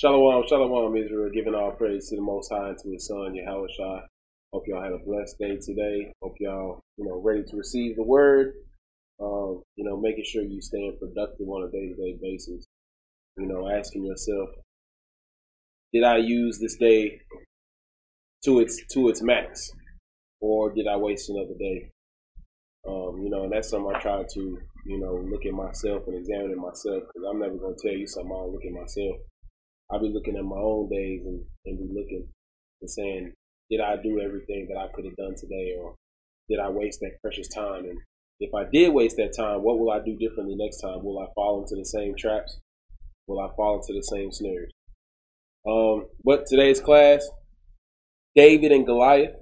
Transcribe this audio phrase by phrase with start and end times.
[0.00, 3.66] Shalom, shalom, Israel, giving all praise to the Most High and to His Son, Yahweh
[3.76, 4.02] Shai.
[4.52, 6.12] Hope y'all had a blessed day today.
[6.22, 8.54] Hope y'all, you know, ready to receive the word.
[9.20, 12.64] Um, you know, making sure you staying productive on a day-to-day basis.
[13.38, 14.50] You know, asking yourself,
[15.92, 17.20] did I use this day
[18.44, 19.72] to its to its max,
[20.40, 21.90] or did I waste another day?
[22.86, 26.14] Um, you know, and that's something I try to, you know, look at myself and
[26.14, 28.30] examine myself because I'm never gonna tell you something.
[28.30, 29.16] I'll look at myself.
[29.90, 32.28] I'll be looking at my own days and, and be looking
[32.80, 33.32] and saying,
[33.70, 35.94] did I do everything that I could have done today, or
[36.48, 37.84] did I waste that precious time?
[37.84, 37.98] And
[38.40, 41.02] if I did waste that time, what will I do differently next time?
[41.04, 42.58] Will I fall into the same traps?
[43.26, 44.70] Will I fall into the same snares?
[45.66, 47.28] Um, but today's class,
[48.34, 49.36] David and Goliath,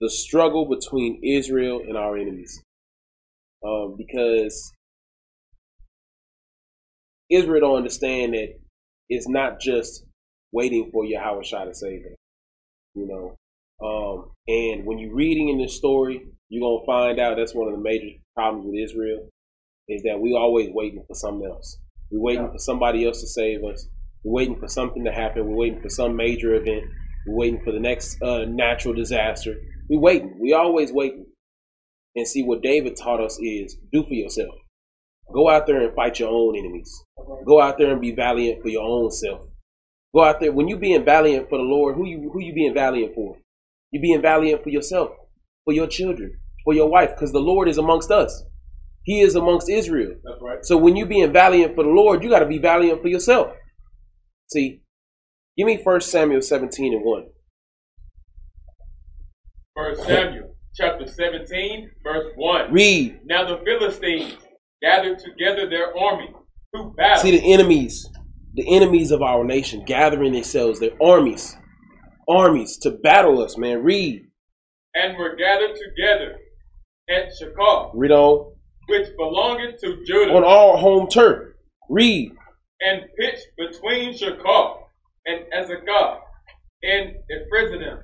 [0.00, 2.62] the struggle between Israel and our enemies.
[3.64, 4.72] Um, because
[7.28, 8.54] Israel don't understand that
[9.08, 10.04] it's not just
[10.52, 12.16] waiting for Yahweh Shai to save it,
[12.94, 13.36] You know,
[13.86, 17.74] um, and when you're reading in this story, you're gonna find out that's one of
[17.74, 19.28] the major problems with Israel
[19.88, 21.78] is that we always waiting for something else.
[22.10, 22.52] We're waiting yeah.
[22.52, 23.88] for somebody else to save us.
[24.24, 25.48] We're waiting for something to happen.
[25.48, 26.84] We're waiting for some major event.
[27.26, 29.54] We're waiting for the next uh, natural disaster.
[29.88, 30.38] We're waiting.
[30.40, 31.26] We always waiting.
[32.16, 34.54] And see what David taught us is do for yourself.
[35.32, 37.04] Go out there and fight your own enemies.
[37.46, 39.42] Go out there and be valiant for your own self.
[40.14, 41.96] Go out there when you being valiant for the Lord.
[41.96, 43.36] Who you who you being valiant for?
[43.90, 45.10] You being valiant for yourself,
[45.64, 48.42] for your children, for your wife, because the Lord is amongst us.
[49.02, 50.14] He is amongst Israel.
[50.24, 50.64] That's right.
[50.64, 53.54] So when you being valiant for the Lord, you got to be valiant for yourself.
[54.48, 54.82] See,
[55.56, 57.26] give me First Samuel 17 and 1.
[59.74, 62.72] First Samuel chapter 17, verse 1.
[62.72, 63.20] Read.
[63.24, 64.36] Now the Philistines
[64.82, 66.28] gathered together their army
[66.74, 67.22] to battle.
[67.22, 68.08] See the enemies,
[68.54, 71.56] the enemies of our nation gathering themselves, their armies,
[72.28, 73.82] armies to battle us, man.
[73.82, 74.24] Read.
[74.94, 76.36] And were gathered together
[77.08, 77.90] at Shechem.
[77.94, 78.52] Read on.
[78.88, 80.32] Which belongeth to Judah.
[80.34, 81.54] On our home turf.
[81.90, 82.32] Read
[82.80, 84.74] and pitched between Shechem
[85.26, 86.20] and Azekah
[86.82, 87.98] and Ephraim,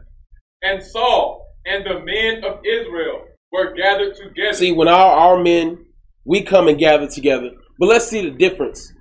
[0.62, 4.53] and Saul and the men of Israel were gathered together.
[4.53, 5.87] See, when our, our men,
[6.25, 7.51] we come and gather together.
[7.79, 8.93] But let's see the difference.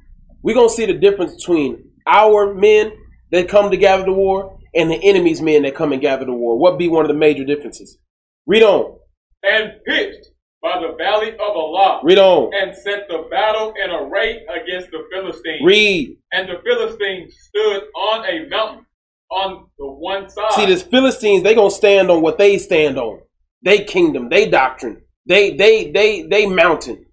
[0.42, 2.92] We're going to see the difference between our men
[3.32, 6.34] that come to gather the war and the enemy's men that come and gather the
[6.34, 6.58] war.
[6.58, 7.98] What be one of the major differences?
[8.46, 8.98] Read on.
[9.44, 10.28] And pitched
[10.62, 12.02] by the valley of Elah.
[12.04, 12.52] Read on.
[12.54, 15.62] And set the battle in array against the Philistines.
[15.64, 16.18] Read.
[16.32, 18.86] And the Philistines stood on a mountain
[19.30, 20.54] on the one side.
[20.54, 23.22] See, these Philistines, they gonna stand on what they stand on.
[23.64, 27.06] They kingdom, they doctrine, they they they they mountain,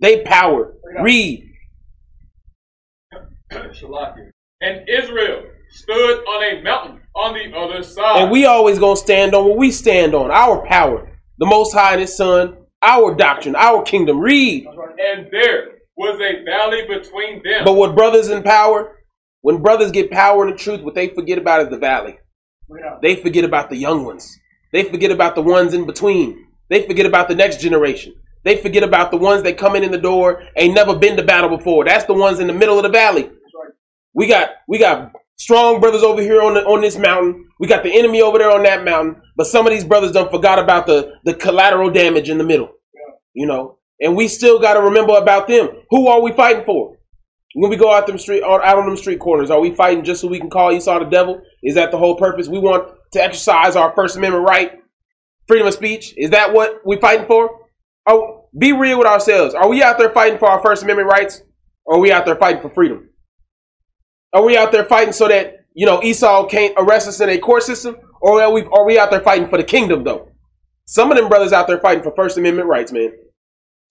[0.00, 0.74] they power.
[1.02, 1.44] Read.
[4.60, 8.22] and Israel stood on a mountain on the other side.
[8.22, 11.10] And we always gonna stand on what we stand on, our power.
[11.38, 14.20] The Most High and His Son, our doctrine, our kingdom.
[14.20, 14.66] Read.
[14.66, 17.64] And there was a valley between them.
[17.64, 18.96] But what brothers in power,
[19.42, 22.18] when brothers get power and the truth, what they forget about is the valley.
[23.02, 24.38] They forget about the young ones.
[24.72, 26.46] They forget about the ones in between.
[26.68, 28.14] They forget about the next generation.
[28.44, 31.22] They forget about the ones that come in in the door ain't never been to
[31.22, 31.84] battle before.
[31.84, 33.30] That's the ones in the middle of the valley.
[34.14, 37.48] We got we got strong brothers over here on the, on this mountain.
[37.60, 39.22] We got the enemy over there on that mountain.
[39.36, 42.70] But some of these brothers don't forgot about the, the collateral damage in the middle.
[43.34, 45.68] You know, and we still got to remember about them.
[45.90, 46.96] Who are we fighting for?
[47.54, 50.20] When we go out them street out on them street corners, are we fighting just
[50.20, 51.40] so we can call Esau the devil?
[51.62, 52.46] Is that the whole purpose?
[52.46, 54.80] We want to exercise our First Amendment right,
[55.46, 56.14] freedom of speech.
[56.16, 57.57] Is that what we fighting for?
[58.10, 59.54] Oh, be real with ourselves.
[59.54, 61.42] Are we out there fighting for our First Amendment rights,
[61.84, 63.10] or are we out there fighting for freedom?
[64.32, 67.38] Are we out there fighting so that you know Esau can't arrest us in a
[67.38, 70.30] court system, or are we are we out there fighting for the kingdom though?
[70.86, 73.12] Some of them brothers out there fighting for First Amendment rights, man,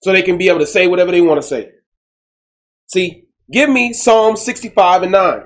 [0.02, 1.70] so they can be able to say whatever they want to say.
[2.86, 5.44] See, give me Psalm sixty-five and nine.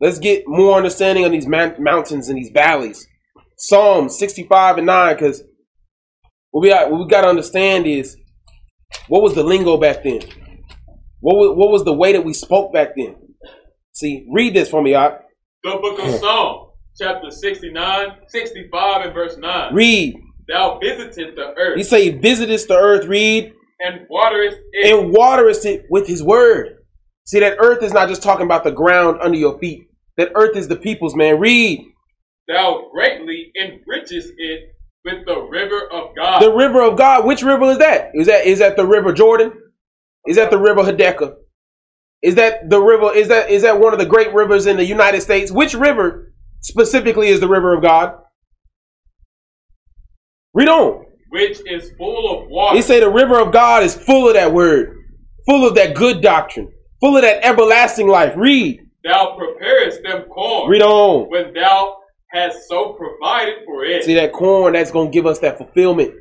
[0.00, 3.06] Let's get more understanding on these mountains and these valleys.
[3.58, 5.42] Psalm sixty-five and nine, because
[6.50, 8.16] what we got, what we got to understand is
[9.08, 10.20] what was the lingo back then.
[11.20, 13.16] What was, what was the way that we spoke back then?
[13.92, 15.22] See, read this for me, Art.
[15.64, 19.74] The book of Psalm, chapter 69, 65, and verse 9.
[19.74, 20.14] Read.
[20.48, 21.76] Thou visitest the earth.
[21.76, 23.52] He say, visitest the earth, read.
[23.80, 24.94] And waterest it.
[24.94, 26.78] And waterest it with his word.
[27.24, 29.88] See, that earth is not just talking about the ground under your feet.
[30.16, 31.38] That earth is the people's, man.
[31.38, 31.84] Read.
[32.46, 34.74] Thou greatly enrichest it
[35.04, 36.40] with the river of God.
[36.40, 37.24] The river of God.
[37.24, 38.10] Which river is that?
[38.14, 39.52] Is that is that the river Jordan?
[40.26, 41.34] Is that the river Hiddekel?
[42.22, 43.14] Is that the river?
[43.14, 45.52] Is that is that one of the great rivers in the United States?
[45.52, 48.14] Which river specifically is the river of God?
[50.54, 51.04] Read on.
[51.30, 52.76] Which is full of water.
[52.76, 54.96] He say the river of God is full of that word,
[55.46, 58.32] full of that good doctrine, full of that everlasting life.
[58.36, 58.80] Read.
[59.04, 60.70] Thou preparest them corn.
[60.70, 61.30] Read on.
[61.30, 61.97] When thou
[62.30, 64.04] hast so provided for it.
[64.04, 66.14] See that corn that's gonna give us that fulfillment.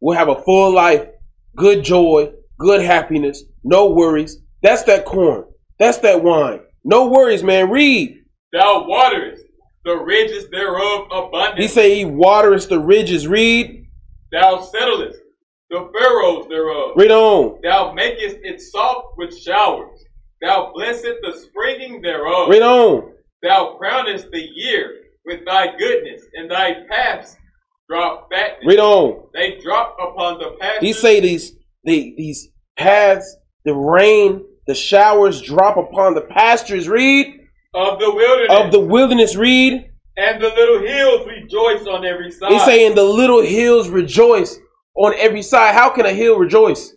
[0.00, 1.08] We'll have a full life,
[1.56, 4.38] good joy, good happiness, no worries.
[4.62, 5.44] That's that corn.
[5.78, 6.60] That's that wine.
[6.84, 7.70] No worries, man.
[7.70, 8.16] Read.
[8.52, 9.42] Thou waterest
[9.84, 11.60] the ridges thereof abundant.
[11.60, 13.26] He say he waterest the ridges.
[13.26, 13.86] Read.
[14.32, 15.18] Thou settlest
[15.70, 16.92] the furrows thereof.
[16.96, 17.60] Read on.
[17.62, 20.04] Thou makest it soft with showers.
[20.42, 22.48] Thou blessest the springing thereof.
[22.48, 23.12] Read on.
[23.42, 27.36] Thou crownest the year with thy goodness, and thy paths
[27.88, 28.64] drop fatness.
[28.64, 29.28] Read on.
[29.34, 30.82] They drop upon the pastures.
[30.82, 31.52] He say these
[31.84, 36.88] the, these paths, the rain, the showers drop upon the pastures.
[36.88, 37.40] Read
[37.74, 38.64] of the wilderness.
[38.64, 39.36] Of the wilderness.
[39.36, 39.90] Read.
[40.16, 42.50] And the little hills rejoice on every side.
[42.50, 44.58] He's saying the little hills rejoice
[44.96, 45.74] on every side.
[45.74, 46.94] How can a hill rejoice?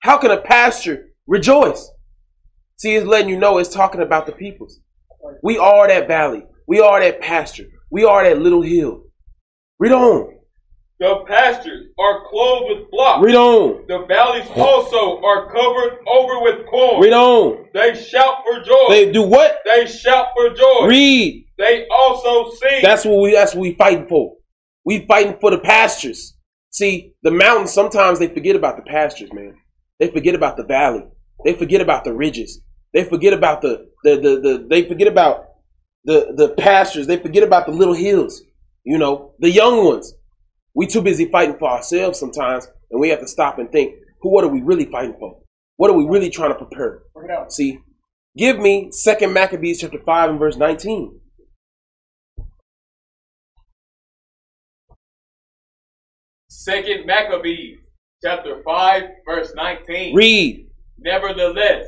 [0.00, 1.90] How can a pasture rejoice?
[2.76, 4.80] See, it's letting you know it's talking about the peoples.
[5.42, 6.44] We are that valley.
[6.68, 7.64] We are that pasture.
[7.90, 9.04] We are that little hill.
[9.78, 10.34] Read on.
[11.00, 13.24] The pastures are clothed with flocks.
[13.24, 13.86] Read on.
[13.88, 17.00] The valleys also are covered over with corn.
[17.00, 17.68] Read on.
[17.72, 18.86] They shout for joy.
[18.90, 19.60] They do what?
[19.64, 20.86] They shout for joy.
[20.86, 21.46] Read.
[21.56, 22.80] They also sing.
[22.82, 24.36] That's what we that's what we fighting for.
[24.84, 26.36] We fighting for the pastures.
[26.70, 29.54] See, the mountains sometimes they forget about the pastures, man.
[29.98, 31.04] They forget about the valley.
[31.46, 32.60] They forget about the ridges.
[32.92, 35.47] They forget about the the the, the they forget about
[36.08, 37.06] the the pastures.
[37.06, 38.42] They forget about the little hills.
[38.82, 40.14] You know, the young ones.
[40.74, 44.30] We too busy fighting for ourselves sometimes, and we have to stop and think, who
[44.30, 45.38] what are we really fighting for?
[45.76, 47.02] What are we really trying to prepare?
[47.14, 47.52] Work it out.
[47.52, 47.80] See,
[48.36, 51.20] give me Second Maccabees chapter 5 and verse 19.
[56.48, 57.78] Second Maccabees
[58.22, 60.14] chapter 5 verse 19.
[60.14, 60.70] Read.
[60.98, 61.86] Nevertheless,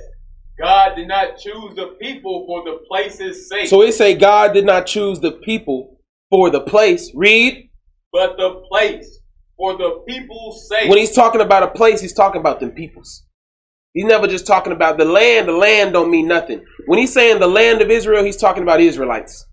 [0.60, 3.68] God did not choose the people for the place's sake.
[3.68, 7.10] So it say God did not choose the people for the place.
[7.14, 7.70] Read
[8.12, 9.20] but the place
[9.56, 10.88] for the people's sake.
[10.88, 13.24] When he's talking about a place, he's talking about them peoples.
[13.92, 15.48] He's never just talking about the land.
[15.48, 16.64] The land don't mean nothing.
[16.86, 19.46] When he's saying the land of Israel, he's talking about Israelites.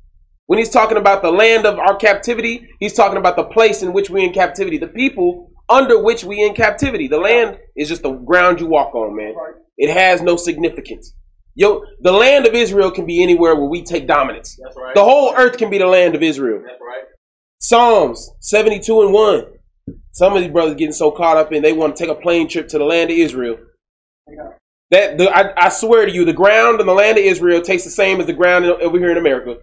[0.45, 3.93] When he's talking about the land of our captivity, he's talking about the place in
[3.93, 7.07] which we in captivity, the people under which we in captivity.
[7.07, 9.33] The land is just the ground you walk on, man.
[9.77, 11.13] It has no significance.
[11.55, 14.59] Yo, the land of Israel can be anywhere where we take dominance.
[14.75, 14.93] Right.
[14.93, 16.59] The whole earth can be the land of Israel.
[16.59, 17.03] Right.
[17.59, 19.45] Psalms 72 and 1.
[20.11, 22.47] Some of these brothers getting so caught up in they want to take a plane
[22.47, 23.57] trip to the land of Israel.
[24.91, 27.85] That the, I, I, swear to you, the ground in the land of Israel tastes
[27.85, 29.57] the same as the ground over here in America.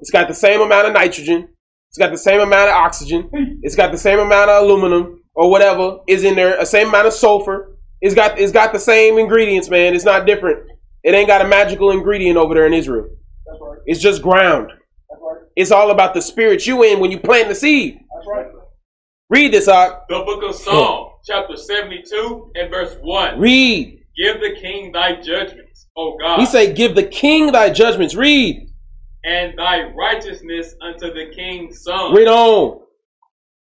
[0.00, 1.48] It's got the same amount of nitrogen.
[1.90, 3.30] It's got the same amount of oxygen.
[3.62, 6.58] It's got the same amount of aluminum or whatever is in there.
[6.58, 7.73] The same amount of sulfur.
[8.04, 9.94] It's got it's got the same ingredients, man.
[9.94, 10.62] It's not different.
[11.02, 13.08] It ain't got a magical ingredient over there in Israel.
[13.86, 14.70] It's just ground.
[15.56, 17.94] It's all about the spirit you in when you plant the seed.
[18.14, 18.46] That's right.
[19.30, 20.06] Read this, Ak.
[20.10, 23.40] The book of Psalm, chapter 72 and verse 1.
[23.40, 24.00] Read.
[24.22, 26.40] Give the king thy judgments, O God.
[26.40, 28.14] He say, give the king thy judgments.
[28.14, 28.68] Read.
[29.24, 32.12] And thy righteousness unto the king's son.
[32.14, 32.82] Read on.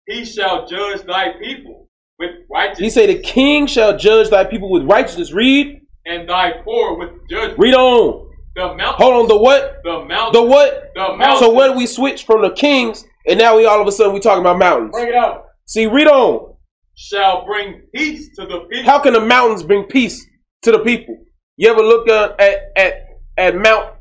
[0.09, 1.85] He shall judge thy people
[2.19, 2.79] with righteousness.
[2.79, 5.33] He say, the king shall judge thy people with righteousness.
[5.33, 5.81] Read.
[6.07, 7.59] And thy poor with judgment.
[7.59, 8.31] Read on.
[8.55, 8.95] The mountains.
[8.99, 9.81] Hold on, the what?
[9.83, 10.33] The mountains.
[10.33, 10.93] The what?
[10.95, 11.41] The mountains.
[11.41, 14.21] So when we switch from the kings, and now we all of a sudden we
[14.21, 14.93] talking about mountains.
[14.93, 15.47] Bring it out.
[15.67, 16.55] See, read on.
[16.95, 18.85] Shall bring peace to the people.
[18.85, 20.25] How can the mountains bring peace
[20.63, 21.19] to the people?
[21.57, 22.95] You ever look uh, at at
[23.37, 23.95] at Mount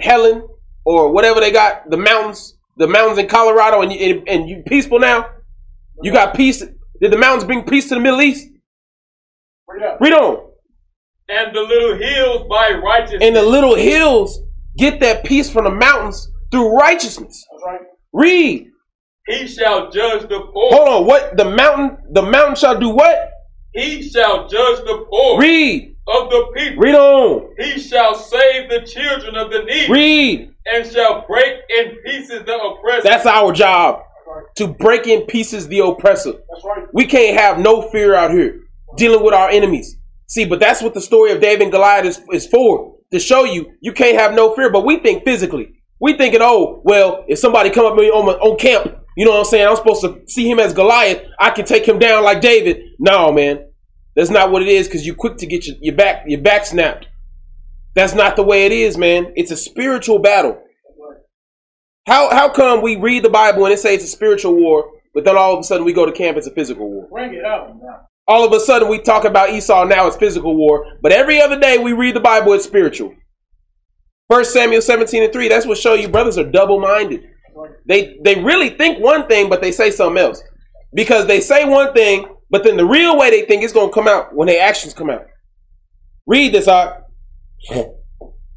[0.00, 0.48] Helen
[0.84, 4.64] or whatever they got the mountains, the mountains in Colorado, and you, and, and you
[4.66, 5.30] peaceful now?
[6.02, 6.64] You got peace.
[7.02, 8.48] Did the mountains bring peace to the Middle East?
[10.00, 10.50] Read on.
[11.28, 13.22] And the little hills by righteousness.
[13.22, 14.40] And the little hills
[14.76, 17.44] get that peace from the mountains through righteousness.
[17.66, 17.80] Right.
[18.12, 18.68] Read.
[19.26, 20.70] He shall judge the poor.
[20.70, 21.06] Hold on.
[21.06, 21.98] What the mountain?
[22.12, 23.32] The mountain shall do what?
[23.72, 25.40] He shall judge the poor.
[25.40, 25.96] Read.
[26.06, 26.84] Of the people.
[26.84, 27.54] Read on.
[27.58, 29.92] He shall save the children of the needy.
[29.92, 30.54] Read.
[30.72, 33.02] And shall break in pieces the oppressor.
[33.02, 34.02] That's our job.
[34.56, 36.32] To break in pieces the oppressor.
[36.32, 36.86] That's right.
[36.92, 38.60] We can't have no fear out here
[38.96, 39.96] dealing with our enemies.
[40.28, 42.96] See, but that's what the story of David and Goliath is, is for.
[43.12, 44.70] To show you, you can't have no fear.
[44.70, 45.74] But we think physically.
[46.00, 49.32] We thinking, oh, well, if somebody come up me on, my, on camp, you know
[49.32, 49.66] what I'm saying?
[49.66, 51.22] I'm supposed to see him as Goliath.
[51.38, 52.82] I can take him down like David.
[52.98, 53.66] No, man.
[54.16, 56.66] That's not what it is because you're quick to get your, your back your back
[56.66, 57.06] snapped.
[57.94, 59.32] That's not the way it is, man.
[59.36, 60.62] It's a spiritual battle.
[62.06, 65.24] How how come we read the Bible and it says it's a spiritual war, but
[65.24, 67.08] then all of a sudden we go to camp, it's a physical war?
[67.10, 67.76] Bring it up.
[68.26, 71.58] All of a sudden we talk about Esau, now it's physical war, but every other
[71.58, 73.14] day we read the Bible, it's spiritual.
[74.28, 77.28] First Samuel 17 and 3, that's what show you brothers are double-minded.
[77.86, 80.42] They they really think one thing, but they say something else.
[80.94, 84.08] Because they say one thing, but then the real way they think is gonna come
[84.08, 85.26] out when their actions come out.
[86.26, 87.04] Read this out.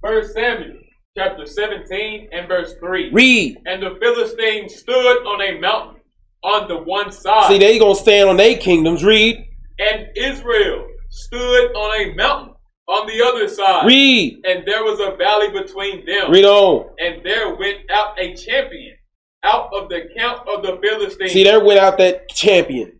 [0.01, 0.77] First Samuel
[1.17, 3.09] chapter 17 and verse 3.
[3.11, 3.57] Read.
[3.65, 6.01] And the Philistines stood on a mountain
[6.43, 7.47] on the one side.
[7.47, 9.03] See, they gonna stand on their kingdoms.
[9.03, 9.47] Read.
[9.79, 12.53] And Israel stood on a mountain
[12.87, 13.85] on the other side.
[13.85, 14.41] Read.
[14.45, 16.31] And there was a valley between them.
[16.31, 16.89] Read on.
[16.99, 18.95] And there went out a champion
[19.43, 21.31] out of the camp of the Philistines.
[21.31, 22.99] See, there went out that champion.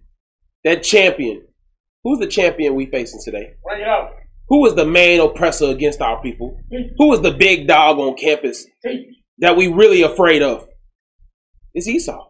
[0.64, 1.46] That champion.
[2.04, 3.56] Who's the champion we facing today?
[3.64, 4.16] Bring it up.
[4.50, 6.60] Who is the main oppressor against our people?
[6.98, 8.66] Who is the big dog on campus
[9.40, 10.68] that we really afraid of?
[11.74, 12.28] It's Esau.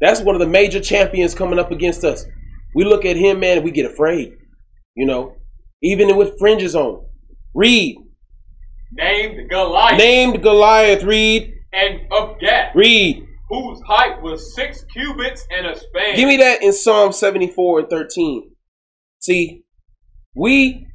[0.00, 2.26] That's one of the major champions coming up against us.
[2.74, 4.36] We look at him, man, and we get afraid.
[4.94, 5.36] You know,
[5.82, 7.06] even with fringes on.
[7.54, 7.96] Read.
[8.92, 9.98] Named Goliath.
[9.98, 11.02] Named Goliath.
[11.02, 11.54] Read.
[11.72, 12.74] And of Gath.
[12.74, 13.26] Read.
[13.48, 16.16] Whose height was six cubits and a span.
[16.16, 18.50] Give me that in Psalm 74 and 13.
[19.20, 19.64] See,
[20.34, 20.85] we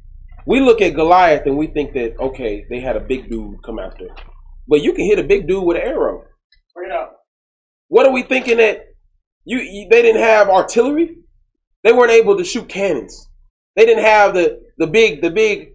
[0.46, 3.78] we look at Goliath and we think that okay, they had a big dude come
[3.78, 4.08] after,
[4.68, 6.24] but you can hit a big dude with an arrow.
[6.74, 7.20] Bring it up.
[7.88, 8.86] What are we thinking that
[9.44, 11.16] you, you they didn't have artillery?
[11.84, 13.28] They weren't able to shoot cannons.
[13.76, 15.74] They didn't have the the big the big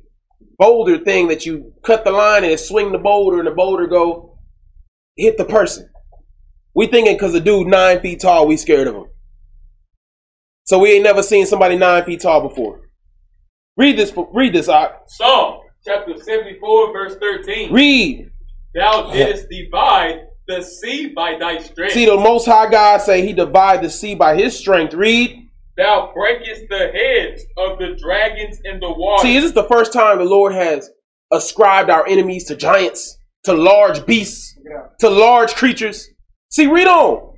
[0.58, 4.38] boulder thing that you cut the line and swing the boulder and the boulder go
[5.16, 5.90] hit the person.
[6.76, 9.06] We thinking because a dude nine feet tall, we scared of him.
[10.66, 12.87] So we ain't never seen somebody nine feet tall before.
[13.78, 14.12] Read this.
[14.34, 14.68] Read this.
[14.68, 15.10] Art.
[15.10, 17.72] Psalm chapter seventy-four, verse thirteen.
[17.72, 18.32] Read.
[18.76, 21.94] Thou didst divide the sea by thy strength.
[21.94, 24.94] See, the Most High God say He divide the sea by His strength.
[24.94, 25.44] Read.
[25.78, 29.22] Thou breakest the heads of the dragons in the water.
[29.22, 30.90] See, this is the first time the Lord has
[31.32, 34.88] ascribed our enemies to giants, to large beasts, yeah.
[35.00, 36.10] to large creatures.
[36.50, 37.38] See, read on.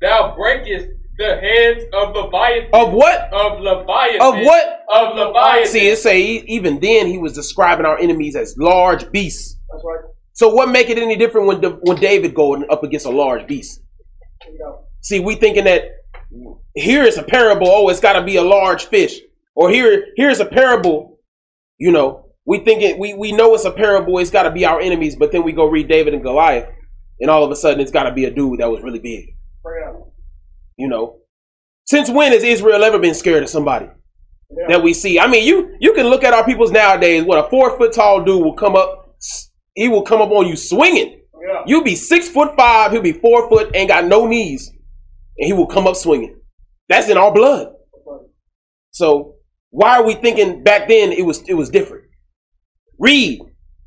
[0.00, 0.88] Thou breakest
[1.20, 2.70] the hands of Leviathan.
[2.72, 3.32] Of what?
[3.32, 4.20] Of Leviathan.
[4.22, 4.84] Of what?
[4.92, 5.66] Of Leviathan.
[5.66, 9.58] See, it say even then he was describing our enemies as large beasts.
[9.70, 10.00] That's right.
[10.32, 13.82] So what make it any different when when David going up against a large beast?
[15.02, 15.82] See, we thinking that
[16.74, 17.68] here is a parable.
[17.68, 19.20] Oh, it's got to be a large fish.
[19.54, 21.18] Or here, here's a parable.
[21.76, 22.98] You know, we think it.
[22.98, 24.18] We we know it's a parable.
[24.18, 25.16] It's got to be our enemies.
[25.16, 26.70] But then we go read David and Goliath,
[27.20, 29.36] and all of a sudden it's got to be a dude that was really big.
[30.80, 31.18] You know,
[31.84, 33.86] since when has Israel ever been scared of somebody
[34.50, 34.68] yeah.
[34.68, 35.20] that we see?
[35.20, 37.22] I mean, you you can look at our peoples nowadays.
[37.22, 39.18] What a four foot tall dude will come up.
[39.74, 41.20] He will come up on you swinging.
[41.46, 41.62] Yeah.
[41.66, 42.92] You'll be six foot five.
[42.92, 43.76] He'll be four foot.
[43.76, 44.70] Ain't got no knees,
[45.36, 46.40] and he will come up swinging.
[46.88, 47.74] That's in our blood.
[48.92, 49.34] So
[49.68, 52.04] why are we thinking back then it was it was different?
[52.98, 53.38] Read.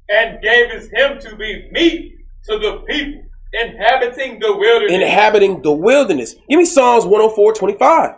[0.10, 2.12] And gave him to be meat
[2.46, 4.94] to the people inhabiting the wilderness.
[4.94, 6.36] Inhabiting the wilderness.
[6.50, 8.16] Give me Psalms 104, 25.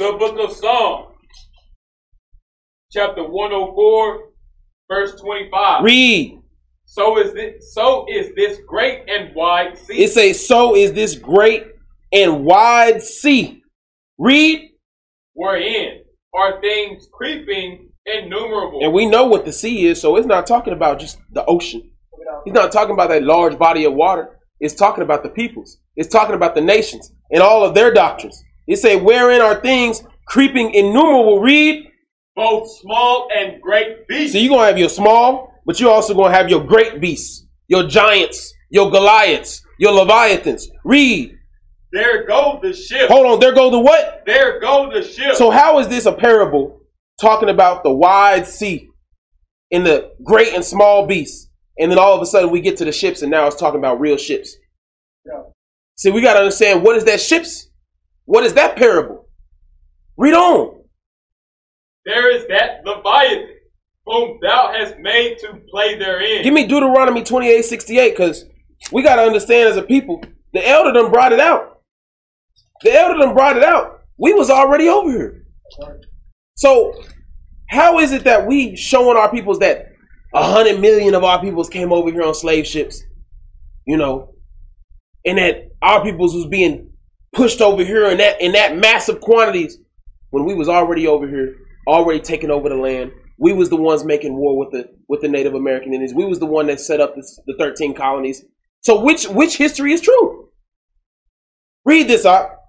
[0.00, 1.14] the book of Psalms,
[2.90, 4.30] chapter 104,
[4.88, 5.84] verse 25.
[5.84, 6.40] Read.
[6.86, 10.02] So is this so is this great and wide sea.
[10.02, 11.66] It says, So is this great
[12.12, 13.59] and wide sea.
[14.20, 14.72] Read.
[15.32, 16.02] Wherein
[16.34, 18.80] are things creeping innumerable.
[18.82, 21.90] And we know what the sea is, so it's not talking about just the ocean.
[22.44, 24.38] He's not talking about that large body of water.
[24.60, 25.78] It's talking about the peoples.
[25.96, 28.44] It's talking about the nations and all of their doctrines.
[28.66, 31.40] It say, wherein are things creeping innumerable.
[31.40, 31.86] Read
[32.36, 34.34] both small and great beasts.
[34.34, 37.86] So you're gonna have your small, but you're also gonna have your great beasts, your
[37.86, 40.68] giants, your Goliaths, your Leviathans.
[40.84, 41.36] Read.
[41.92, 43.08] There go the ship.
[43.08, 44.22] Hold on, there go the what?
[44.26, 45.34] There go the ship.
[45.34, 46.80] So how is this a parable
[47.20, 48.88] talking about the wide sea
[49.72, 51.48] and the great and small beasts?
[51.78, 53.80] And then all of a sudden we get to the ships and now it's talking
[53.80, 54.56] about real ships.
[55.24, 55.42] Yeah.
[55.96, 57.68] See, we got to understand what is that ships?
[58.24, 59.28] What is that parable?
[60.16, 60.82] Read on.
[62.04, 63.60] There is that Leviathan
[64.06, 66.42] whom thou hast made to play therein.
[66.42, 68.44] Give me Deuteronomy 28 68 because
[68.92, 71.79] we got to understand as a people, the elder done brought it out.
[72.82, 74.00] The elder done brought it out.
[74.18, 75.44] We was already over here.
[76.54, 77.02] So
[77.68, 79.92] how is it that we showing our peoples that
[80.34, 83.02] a hundred million of our peoples came over here on slave ships?
[83.86, 84.34] You know,
[85.24, 86.90] and that our peoples was being
[87.32, 89.78] pushed over here in that in that massive quantities
[90.30, 91.56] when we was already over here,
[91.86, 93.12] already taking over the land.
[93.38, 96.14] We was the ones making war with the with the Native American Indians.
[96.14, 98.44] We was the one that set up the, the 13 colonies.
[98.80, 100.48] So which which history is true?
[101.84, 102.59] Read this up.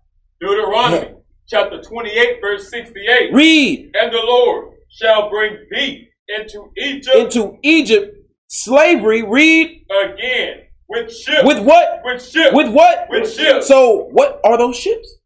[0.41, 1.13] Deuteronomy
[1.48, 3.31] chapter 28, verse 68.
[3.31, 3.91] Read.
[3.93, 7.15] And the Lord shall bring thee into Egypt.
[7.15, 8.15] Into Egypt,
[8.48, 9.21] slavery.
[9.21, 11.43] Read again with ships.
[11.43, 12.01] With what?
[12.03, 12.55] With ships.
[12.55, 13.05] With what?
[13.10, 13.67] With ships.
[13.67, 15.17] So what are those ships?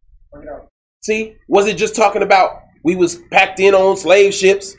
[1.02, 4.76] See, was it just talking about we was packed in on slave ships?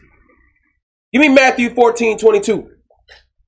[1.14, 2.72] Give me Matthew 14, 22.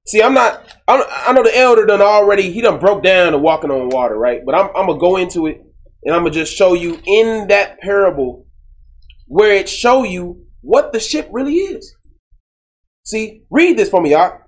[0.07, 3.38] See, I'm not, I'm, i know the elder done already, he done broke down the
[3.38, 4.40] walking on water, right?
[4.47, 5.68] But I'm, I'm going to go into it
[6.05, 8.47] and I'm going to just show you in that parable
[9.26, 11.95] where it show you what the ship really is.
[13.05, 14.38] See, read this for me, y'all.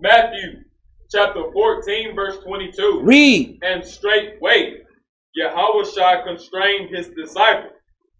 [0.00, 0.62] Matthew
[1.10, 3.00] chapter 14, verse 22.
[3.02, 3.58] Read.
[3.62, 4.82] And straightway
[5.34, 7.72] Yahweh constrained his disciples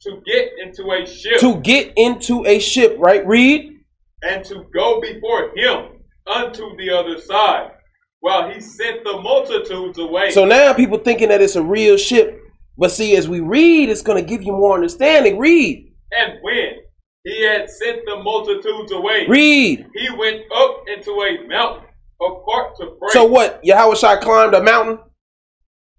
[0.03, 1.41] to get into a ship.
[1.41, 3.27] To get into a ship, right?
[3.27, 3.81] Read.
[4.23, 7.73] And to go before him unto the other side,
[8.21, 10.31] while he sent the multitudes away.
[10.31, 12.41] So now people thinking that it's a real ship.
[12.77, 15.39] But see, as we read, it's going to give you more understanding.
[15.39, 15.93] Read.
[16.13, 16.75] And when
[17.25, 19.87] he had sent the multitudes away, read.
[19.95, 21.89] He went up into a mountain
[22.21, 23.11] apart to pray.
[23.11, 23.61] So what?
[23.63, 25.01] Yahweh climbed a mountain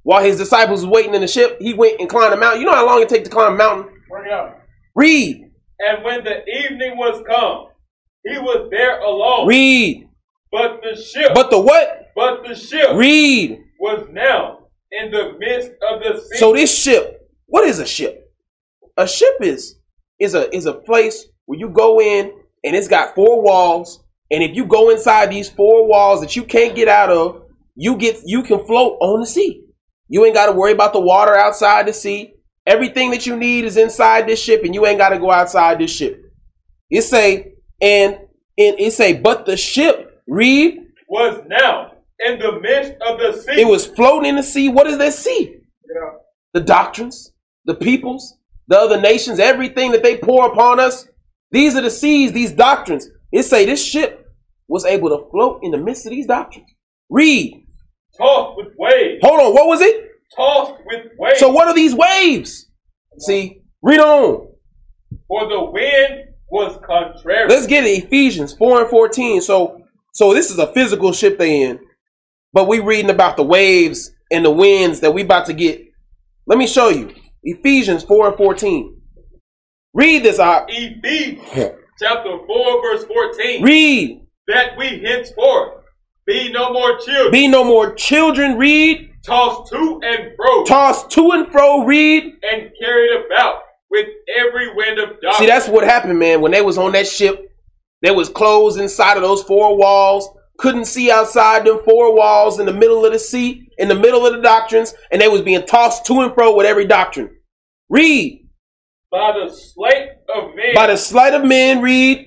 [0.03, 1.57] while his disciples was waiting in the ship.
[1.59, 2.61] He went and climbed a mountain.
[2.61, 3.93] You know how long it takes to climb a mountain?
[4.95, 5.51] Read.
[5.79, 7.67] And when the evening was come,
[8.25, 9.47] he was there alone.
[9.47, 10.09] Read.
[10.51, 11.31] But the ship.
[11.33, 12.08] But the what?
[12.19, 12.95] But the ship.
[12.95, 13.63] Read.
[13.79, 16.37] Was now in the midst of the sea.
[16.37, 18.29] So this ship, what is a ship?
[18.97, 19.77] A ship is
[20.19, 22.33] is a is a place where you go in
[22.65, 24.03] and it's got four walls.
[24.31, 27.43] And if you go inside these four walls that you can't get out of,
[27.75, 29.63] you get you can float on the sea.
[30.09, 32.33] You ain't got to worry about the water outside the sea.
[32.67, 35.79] Everything that you need is inside this ship, and you ain't got to go outside
[35.79, 36.21] this ship.
[36.89, 38.15] It say, and
[38.57, 41.93] and it say, but the ship, read, was now
[42.25, 43.61] in the midst of the sea.
[43.61, 44.69] It was floating in the sea.
[44.69, 45.57] What is that sea?
[45.93, 46.11] Yeah.
[46.53, 47.31] The doctrines,
[47.65, 51.07] the peoples, the other nations, everything that they pour upon us.
[51.51, 53.09] These are the seas, these doctrines.
[53.31, 54.27] It say this ship
[54.67, 56.69] was able to float in the midst of these doctrines.
[57.09, 57.65] Read.
[58.17, 59.19] Tossed with waves.
[59.23, 60.11] Hold on, what was it?
[60.35, 61.39] Tossed with waves.
[61.39, 62.67] So what are these waves?
[63.17, 64.47] See, read on.
[65.27, 67.47] For the wind was contrary.
[67.49, 68.03] Let's get it.
[68.05, 69.41] Ephesians 4 and 14.
[69.41, 69.81] So
[70.13, 71.79] so this is a physical ship they in.
[72.53, 75.81] But we reading about the waves and the winds that we about to get.
[76.47, 77.13] Let me show you.
[77.43, 79.01] Ephesians 4 and 14.
[79.93, 80.65] Read this out.
[80.69, 83.63] Ephesians chapter 4, verse 14.
[83.63, 84.25] Read.
[84.47, 85.79] That we henceforth
[86.29, 87.31] be no more children.
[87.31, 88.55] Be no more children.
[88.55, 89.11] Read.
[89.25, 90.63] Tossed to and fro.
[90.63, 91.85] Tossed to and fro.
[91.85, 92.23] Read.
[92.23, 94.05] And carried about with
[94.37, 95.33] every wind of doctrine.
[95.33, 96.39] See, that's what happened, man.
[96.41, 97.51] When they was on that ship,
[98.03, 100.29] they was closed inside of those four walls.
[100.59, 104.25] Couldn't see outside them four walls in the middle of the sea, in the middle
[104.25, 107.29] of the doctrines, and they was being tossed to and fro with every doctrine.
[107.89, 108.47] Read.
[109.09, 110.75] By the sleight of men.
[110.75, 112.25] By the sleight of men, read.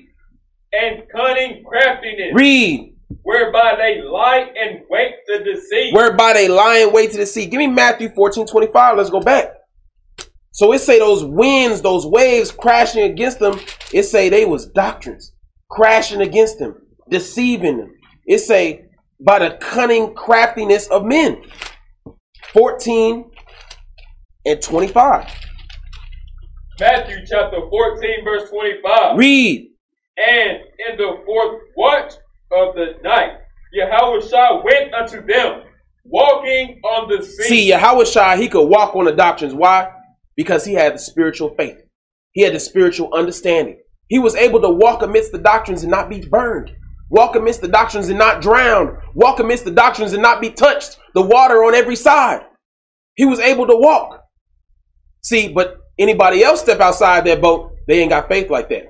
[0.73, 2.33] And cunning craftiness.
[2.35, 2.89] Read
[3.23, 5.95] whereby they lie and wait to deceive.
[5.95, 7.51] Whereby they lie and wait to deceive.
[7.51, 8.97] Give me Matthew 14, 25.
[8.97, 9.53] Let's go back.
[10.53, 13.59] So it say those winds, those waves crashing against them,
[13.93, 15.33] it say they was doctrines
[15.71, 16.77] crashing against them,
[17.09, 17.95] deceiving them.
[18.27, 18.87] It say
[19.21, 21.43] by the cunning craftiness of men.
[22.53, 23.31] 14
[24.45, 25.27] and 25.
[26.81, 29.17] Matthew chapter 14, verse 25.
[29.17, 29.71] Read.
[30.19, 30.59] And
[30.89, 32.13] in the fourth watch
[32.53, 33.39] of the night,
[33.73, 35.63] Yahweh went unto them,
[36.05, 37.43] walking on the sea.
[37.45, 39.55] See, Yahweh he could walk on the doctrines.
[39.55, 39.91] Why?
[40.37, 41.83] Because he had the spiritual faith.
[42.33, 43.81] He had the spiritual understanding.
[44.09, 46.73] He was able to walk amidst the doctrines and not be burned.
[47.13, 48.97] Walk amidst the doctrines and not drown.
[49.15, 50.99] Walk amidst the doctrines and not be touched.
[51.13, 52.41] The water on every side.
[53.17, 54.25] He was able to walk.
[55.21, 58.85] See, but anybody else step outside that boat, they ain't got faith like that.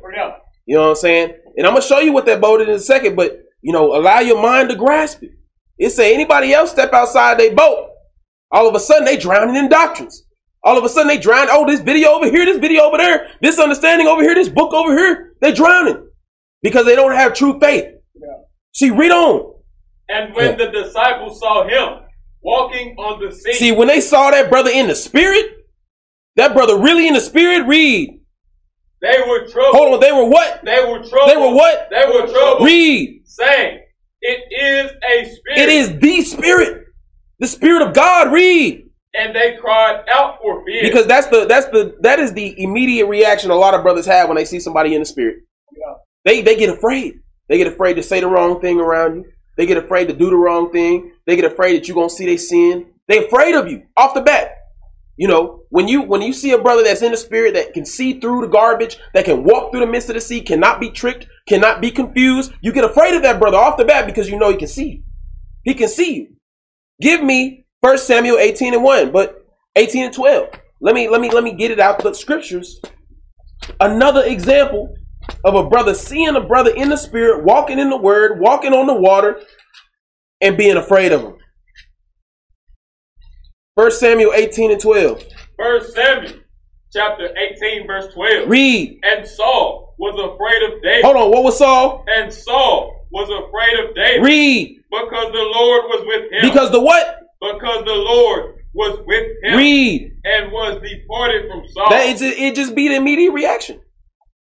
[0.67, 1.35] You know what I'm saying?
[1.57, 3.97] And I'm gonna show you what that boat is in a second, but you know,
[3.97, 5.33] allow your mind to grasp it.
[5.79, 7.91] It say anybody else step outside their boat,
[8.53, 10.25] all of a sudden they drowning in doctrines.
[10.63, 11.49] All of a sudden they drown.
[11.51, 14.73] Oh, this video over here, this video over there, this understanding over here, this book
[14.73, 15.33] over here.
[15.41, 16.09] They drowning
[16.63, 17.97] because they don't have true faith.
[18.15, 18.27] Yeah.
[18.73, 19.55] See, read on.
[20.09, 20.67] And when yeah.
[20.67, 22.05] the disciples saw him
[22.43, 23.55] walking on the sea.
[23.55, 25.47] See, when they saw that brother in the spirit,
[26.37, 28.21] that brother really in the spirit, read.
[29.01, 29.75] They were troubled.
[29.75, 30.61] Hold on, they were what?
[30.65, 31.31] They were troubled.
[31.31, 31.89] They were what?
[31.91, 32.67] They were troubled.
[32.67, 33.23] Read.
[33.27, 33.81] Saying,
[34.21, 35.59] it is a spirit.
[35.59, 36.85] It is the spirit.
[37.41, 38.89] The Spirit of God, read.
[39.15, 40.83] And they cried out for fear.
[40.83, 44.29] Because that's the that's the that is the immediate reaction a lot of brothers have
[44.29, 45.39] when they see somebody in the spirit.
[45.73, 45.95] Yeah.
[46.25, 47.15] They they get afraid.
[47.49, 49.25] They get afraid to say the wrong thing around you.
[49.57, 51.13] They get afraid to do the wrong thing.
[51.27, 52.87] They get afraid that you're gonna see they sin.
[53.09, 54.57] They afraid of you off the bat.
[55.17, 57.85] You know, when you when you see a brother that's in the spirit that can
[57.85, 60.91] see through the garbage, that can walk through the midst of the sea, cannot be
[60.91, 64.39] tricked, cannot be confused, you get afraid of that brother off the bat because you
[64.39, 65.03] know he can see you.
[65.65, 66.29] He can see you.
[67.01, 69.45] Give me First Samuel 18 and 1, but
[69.77, 70.49] 18 and 12.
[70.81, 72.81] Let me let me let me get it out the scriptures.
[73.81, 74.95] Another example
[75.45, 78.87] of a brother seeing a brother in the spirit, walking in the word, walking on
[78.87, 79.41] the water,
[80.41, 81.35] and being afraid of him.
[83.77, 85.25] First Samuel 18 and 12.
[85.57, 86.35] First Samuel
[86.93, 88.49] chapter 18, verse 12.
[88.49, 89.01] Read.
[89.03, 91.05] And Saul was afraid of David.
[91.05, 92.05] Hold on, what was Saul?
[92.09, 94.25] And Saul was afraid of David.
[94.25, 94.79] Read.
[94.91, 96.51] Because the Lord was with him.
[96.51, 97.19] Because the what?
[97.43, 99.59] because the Lord was with him.
[99.59, 100.17] Read.
[100.25, 101.91] And was departed from Saul.
[101.91, 103.81] That it just, it just be the immediate reaction.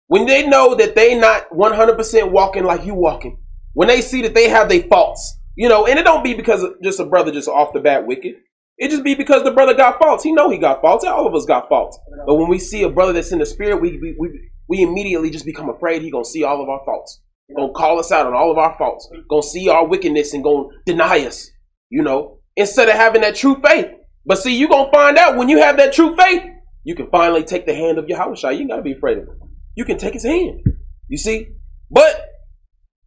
[0.09, 3.39] When they know that they not 100% walking like you walking.
[3.73, 5.39] When they see that they have their faults.
[5.55, 8.35] You know, and it don't be because just a brother just off the bat wicked.
[8.77, 10.23] It just be because the brother got faults.
[10.23, 11.05] He know he got faults.
[11.05, 11.99] All of us got faults.
[12.25, 15.29] But when we see a brother that's in the spirit, we we, we, we immediately
[15.29, 17.21] just become afraid he gonna see all of our faults.
[17.55, 19.09] Gonna call us out on all of our faults.
[19.29, 21.49] Gonna see our wickedness and gonna deny us.
[21.89, 23.87] You know, instead of having that true faith.
[24.25, 26.43] But see, you're going to find out when you have that true faith,
[26.83, 28.51] you can finally take the hand of your Yahweh.
[28.51, 29.48] You ain't got to be afraid of him.
[29.79, 30.59] You can take his hand.
[31.07, 31.53] You see?
[31.89, 32.13] But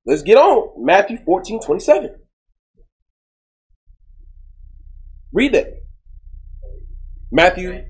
[0.07, 0.83] let's get on.
[0.83, 2.17] Matthew 14, 27.
[5.35, 5.67] Read that.
[7.31, 7.85] Matthew.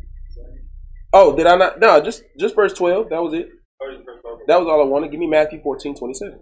[1.12, 1.78] Oh, did I not?
[1.78, 3.10] No, just just verse 12.
[3.10, 3.50] That was it.
[3.80, 5.12] Oh, that was all I wanted.
[5.12, 6.40] Give me Matthew 14, 27.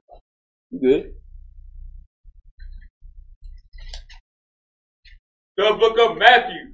[0.71, 1.13] You good?
[5.59, 6.73] The book of Matthew,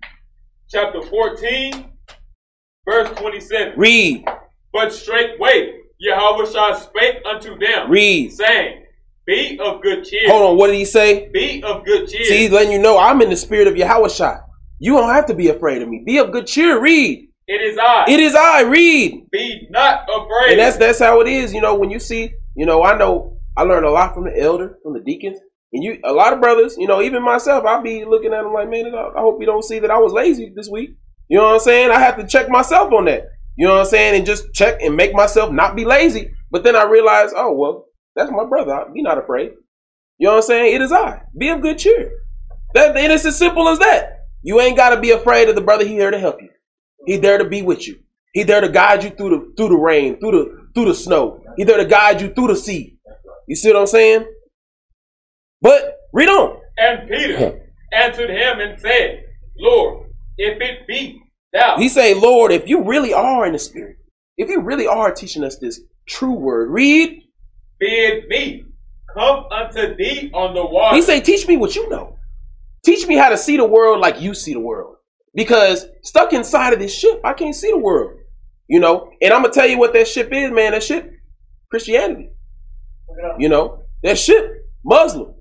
[0.70, 1.90] chapter 14,
[2.88, 3.72] verse 27.
[3.76, 4.24] Read.
[4.76, 8.30] But straightway Yahweh spake unto them, Read.
[8.30, 8.84] saying,
[9.24, 10.28] Be of good cheer.
[10.30, 11.30] Hold on, what did he say?
[11.32, 12.26] Be of good cheer.
[12.26, 14.10] See, letting you know I'm in the spirit of Yahweh
[14.78, 16.02] You don't have to be afraid of me.
[16.04, 16.78] Be of good cheer.
[16.78, 17.30] Read.
[17.48, 18.04] It is I.
[18.06, 18.64] It is I.
[18.64, 19.30] Read.
[19.32, 20.50] Be not afraid.
[20.50, 21.54] And that's that's how it is.
[21.54, 24.38] You know, when you see, you know, I know I learned a lot from the
[24.38, 25.38] elder, from the deacons.
[25.72, 28.52] And you, a lot of brothers, you know, even myself, I'll be looking at them
[28.52, 30.90] like, man, I hope you don't see that I was lazy this week.
[31.28, 31.90] You know what I'm saying?
[31.90, 33.24] I have to check myself on that.
[33.56, 34.16] You know what I'm saying?
[34.16, 36.30] And just check and make myself not be lazy.
[36.50, 38.86] But then I realize, oh, well, that's my brother.
[38.92, 39.52] Be not afraid.
[40.18, 40.74] You know what I'm saying?
[40.74, 41.22] It is I.
[41.36, 42.10] Be of good cheer.
[42.74, 44.20] That, and it's as simple as that.
[44.42, 45.84] You ain't got to be afraid of the brother.
[45.84, 46.50] He there to help you.
[47.06, 47.98] He there to be with you.
[48.32, 51.42] He there to guide you through the through the rain, through the through the snow.
[51.56, 52.98] He there to guide you through the sea.
[53.48, 54.26] You see what I'm saying?
[55.62, 56.60] But read on.
[56.76, 57.60] And Peter
[57.92, 59.24] answered him and said,
[59.58, 61.18] Lord, if it be
[61.78, 63.96] He say, Lord, if you really are in the spirit,
[64.36, 67.22] if you really are teaching us this true word, read.
[67.78, 68.64] Bid me
[69.16, 70.94] come unto thee on the water.
[70.94, 72.18] He say, teach me what you know.
[72.84, 74.96] Teach me how to see the world like you see the world.
[75.34, 78.18] Because stuck inside of this ship, I can't see the world.
[78.68, 80.72] You know, and I'm gonna tell you what that ship is, man.
[80.72, 81.12] That ship,
[81.70, 82.30] Christianity.
[83.38, 85.34] You know, that ship, Muslim.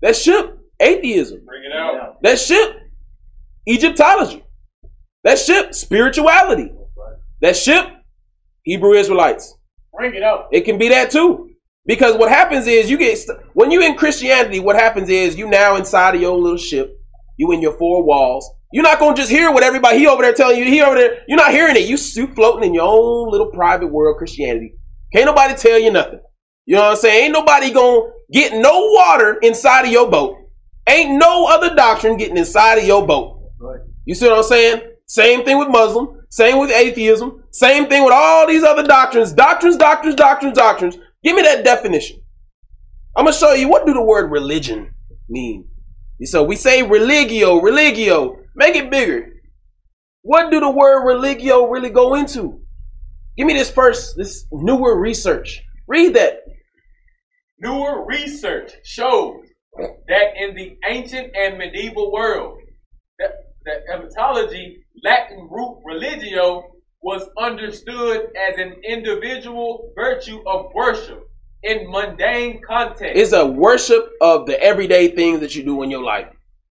[0.00, 1.44] That ship, atheism.
[1.44, 2.22] Bring it out.
[2.22, 2.76] That ship,
[3.68, 4.44] Egyptology.
[5.26, 6.70] That ship, spirituality.
[7.40, 7.84] That ship,
[8.62, 9.56] Hebrew Israelites.
[9.92, 10.46] Bring it out.
[10.52, 11.50] It can be that too.
[11.84, 15.48] Because what happens is you get st- when you in Christianity, what happens is you
[15.50, 16.96] now inside of your little ship,
[17.38, 18.48] you in your four walls.
[18.72, 20.64] You're not gonna just hear what everybody he over there telling you.
[20.64, 21.88] He over there, you're not hearing it.
[21.88, 24.74] You you floating in your own little private world Christianity.
[25.12, 26.20] Can't nobody tell you nothing.
[26.66, 27.24] You know what I'm saying?
[27.24, 30.36] Ain't nobody gonna get no water inside of your boat.
[30.88, 33.40] Ain't no other doctrine getting inside of your boat.
[34.04, 34.82] You see what I'm saying?
[35.06, 39.32] Same thing with Muslim, same with atheism, same thing with all these other doctrines.
[39.32, 40.96] Doctrines, doctrines, doctrines, doctrines.
[41.22, 42.20] Give me that definition.
[43.16, 44.92] I'm gonna show you what do the word religion
[45.28, 45.68] mean.
[46.24, 48.36] So we say religio, religio.
[48.54, 49.32] Make it bigger.
[50.22, 52.60] What do the word religio really go into?
[53.36, 55.62] Give me this first, this newer research.
[55.86, 56.40] Read that.
[57.58, 59.36] Newer research shows
[60.08, 62.58] that in the ancient and medieval world,
[63.66, 66.64] the etymology Latin root religio
[67.02, 71.28] was understood as an individual virtue of worship
[71.62, 73.16] in mundane context.
[73.16, 76.28] It's a worship of the everyday things that you do in your life.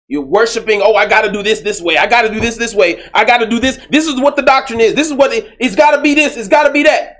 [0.09, 1.99] You're worshiping, oh, I got to do this this way.
[1.99, 3.03] I got to do this this way.
[3.13, 3.85] I got to do this.
[3.91, 4.95] This is what the doctrine is.
[4.95, 6.37] This is what it, it's got to be this.
[6.37, 7.17] It's got to be that.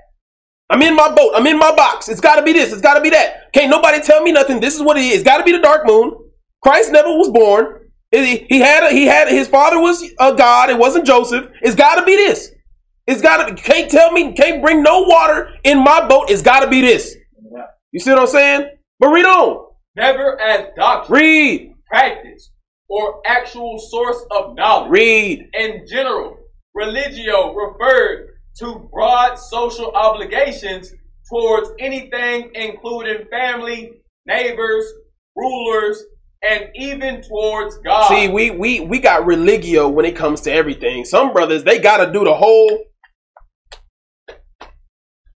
[0.69, 1.33] I'm in my boat.
[1.35, 2.07] I'm in my box.
[2.07, 2.71] It's got to be this.
[2.71, 3.51] It's got to be that.
[3.53, 4.61] Can't nobody tell me nothing.
[4.61, 5.15] This is what it is.
[5.15, 6.13] It's got to be the dark moon.
[6.61, 7.86] Christ never was born.
[8.11, 10.69] He, had a, he had his father was a god.
[10.69, 11.49] It wasn't Joseph.
[11.61, 12.51] It's got to be this.
[13.05, 13.55] It's got to.
[13.55, 14.33] Can't tell me.
[14.33, 16.29] Can't bring no water in my boat.
[16.29, 17.15] It's got to be this.
[17.91, 18.69] You see what I'm saying?
[18.99, 19.67] But read on.
[19.95, 21.21] Never as doctrine.
[21.21, 21.75] Read.
[21.87, 22.51] Practice
[22.89, 24.91] or actual source of knowledge.
[24.91, 25.49] Read.
[25.53, 26.37] In general,
[26.73, 30.93] religio referred to broad social obligations
[31.29, 33.91] towards anything including family,
[34.25, 34.85] neighbors,
[35.35, 36.03] rulers,
[36.43, 38.07] and even towards God.
[38.07, 41.05] See, we we we got religio when it comes to everything.
[41.05, 42.85] Some brothers they got to do the whole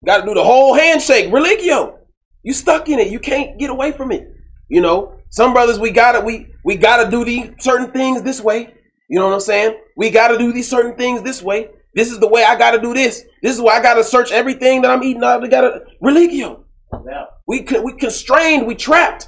[0.05, 1.31] got to do the whole handshake.
[1.31, 1.99] Religio.
[2.43, 3.11] You stuck in it.
[3.11, 4.31] You can't get away from it.
[4.69, 8.21] You know, some brothers we got to we we got to do these certain things
[8.21, 8.73] this way.
[9.09, 9.77] You know what I'm saying?
[9.95, 11.69] We got to do these certain things this way.
[11.93, 13.23] This is the way I got to do this.
[13.41, 15.23] This is why I got to search everything that I'm eating.
[15.23, 16.65] I got to religio.
[17.05, 17.25] Yeah.
[17.47, 18.67] We we constrained.
[18.67, 19.27] We trapped.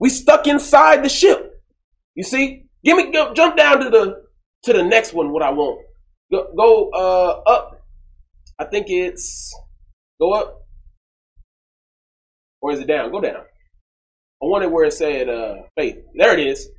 [0.00, 1.62] We stuck inside the ship.
[2.14, 2.64] You see?
[2.84, 4.22] Give me go, jump down to the
[4.64, 5.32] to the next one.
[5.32, 5.80] What I want.
[6.32, 7.82] Go, go uh, up.
[8.58, 9.54] I think it's
[10.18, 10.62] go up,
[12.60, 13.10] or is it down?
[13.10, 13.42] Go down.
[14.42, 15.98] I wanted where it said uh, faith.
[16.14, 16.70] There it is.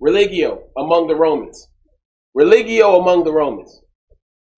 [0.00, 1.68] Religio among the Romans.
[2.34, 3.82] Religio among the Romans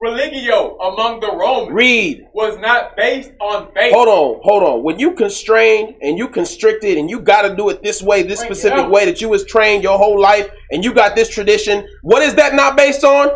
[0.04, 3.92] religio among the Romans read was not based on faith.
[3.94, 4.82] Hold on, hold on.
[4.84, 8.40] When you constrained and you constricted and you got to do it this way, this
[8.40, 11.86] Bring specific way that you was trained your whole life, and you got this tradition,
[12.02, 13.30] what is that not based on?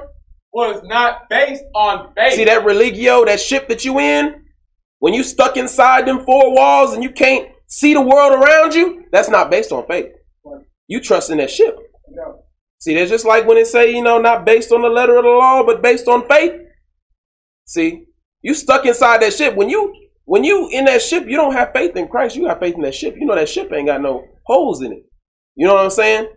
[0.52, 2.34] Was not based on faith.
[2.34, 4.44] See that religio, that ship that you in?
[4.98, 9.04] When you stuck inside them four walls and you can't see the world around you,
[9.12, 10.12] that's not based on faith.
[10.86, 11.78] You trust in that ship.
[12.78, 15.24] See, that's just like when it say, you know, not based on the letter of
[15.24, 16.52] the law, but based on faith.
[17.66, 18.04] See,
[18.42, 19.54] you stuck inside that ship.
[19.56, 19.92] When you
[20.24, 22.36] when you in that ship, you don't have faith in Christ.
[22.36, 23.16] You have faith in that ship.
[23.18, 25.02] You know that ship ain't got no holes in it.
[25.56, 26.28] You know what I'm saying?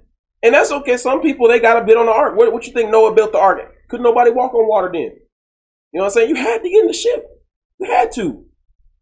[0.43, 0.97] And that's okay.
[0.97, 2.35] Some people they got a bit on the ark.
[2.35, 3.59] What, what you think Noah built the ark?
[3.89, 5.01] Could nobody walk on water then?
[5.01, 6.29] You know what I'm saying?
[6.29, 7.25] You had to get in the ship.
[7.79, 8.45] You had to.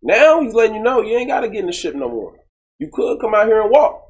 [0.02, 2.36] Now he's letting you know you ain't got to get in the ship no more.
[2.80, 4.02] You could come out here and walk.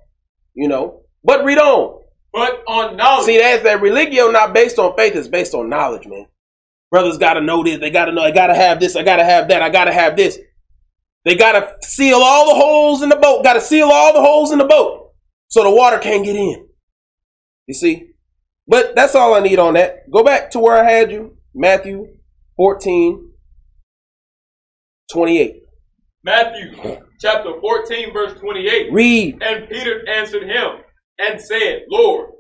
[0.56, 1.02] You know.
[1.24, 1.99] But read on.
[2.32, 3.26] But on knowledge.
[3.26, 6.28] See, that's that religio not based on faith, it's based on knowledge, man.
[6.92, 9.62] Brothers gotta know this, they gotta know, I gotta have this, I gotta have that,
[9.62, 10.40] I gotta have this.
[11.26, 14.58] They gotta seal all the holes in the boat, gotta seal all the holes in
[14.58, 15.12] the boat
[15.50, 16.68] so the water can't get in.
[17.68, 18.12] You see?
[18.68, 20.10] But that's all I need on that.
[20.12, 21.38] Go back to where I had you.
[21.54, 22.08] Matthew
[22.56, 23.32] 14,
[25.12, 25.64] 28.
[26.24, 28.94] Matthew chapter 14, verse 28.
[28.94, 29.42] Read.
[29.42, 30.84] And Peter answered him
[31.20, 32.32] and said, Lord,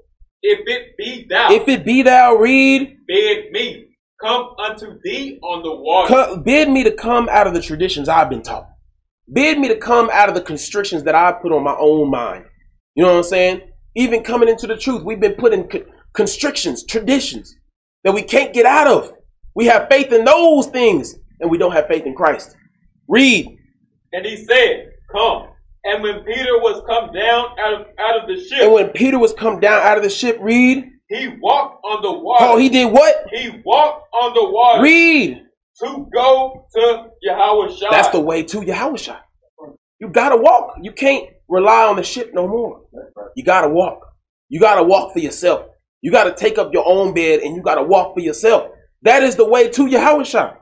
[0.41, 3.89] if it be thou, if it be thou, read, bid me
[4.21, 6.41] come unto thee on the water.
[6.41, 8.69] bid me to come out of the traditions I've been taught.
[9.31, 12.45] Bid me to come out of the constrictions that I put on my own mind.
[12.95, 13.61] You know what I'm saying?
[13.95, 17.55] Even coming into the truth, we've been put in co- constrictions, traditions
[18.03, 19.13] that we can't get out of.
[19.55, 22.55] We have faith in those things, and we don't have faith in Christ.
[23.07, 23.57] Read.
[24.13, 25.49] And he said, Come.
[25.85, 28.63] And when Peter was come down out of, out of the ship.
[28.63, 30.89] And when Peter was come down out of the ship, read.
[31.07, 32.45] He walked on the water.
[32.45, 33.25] Oh, he did what?
[33.31, 34.83] He walked on the water.
[34.83, 35.41] Read.
[35.81, 38.97] To go to Yahweh That's the way to Yahweh
[39.99, 40.75] You gotta walk.
[40.81, 42.81] You can't rely on the ship no more.
[43.35, 44.01] You gotta walk.
[44.49, 45.67] You gotta walk for yourself.
[46.01, 48.71] You gotta take up your own bed and you gotta walk for yourself.
[49.03, 50.53] That is the way to Yahweh Shai.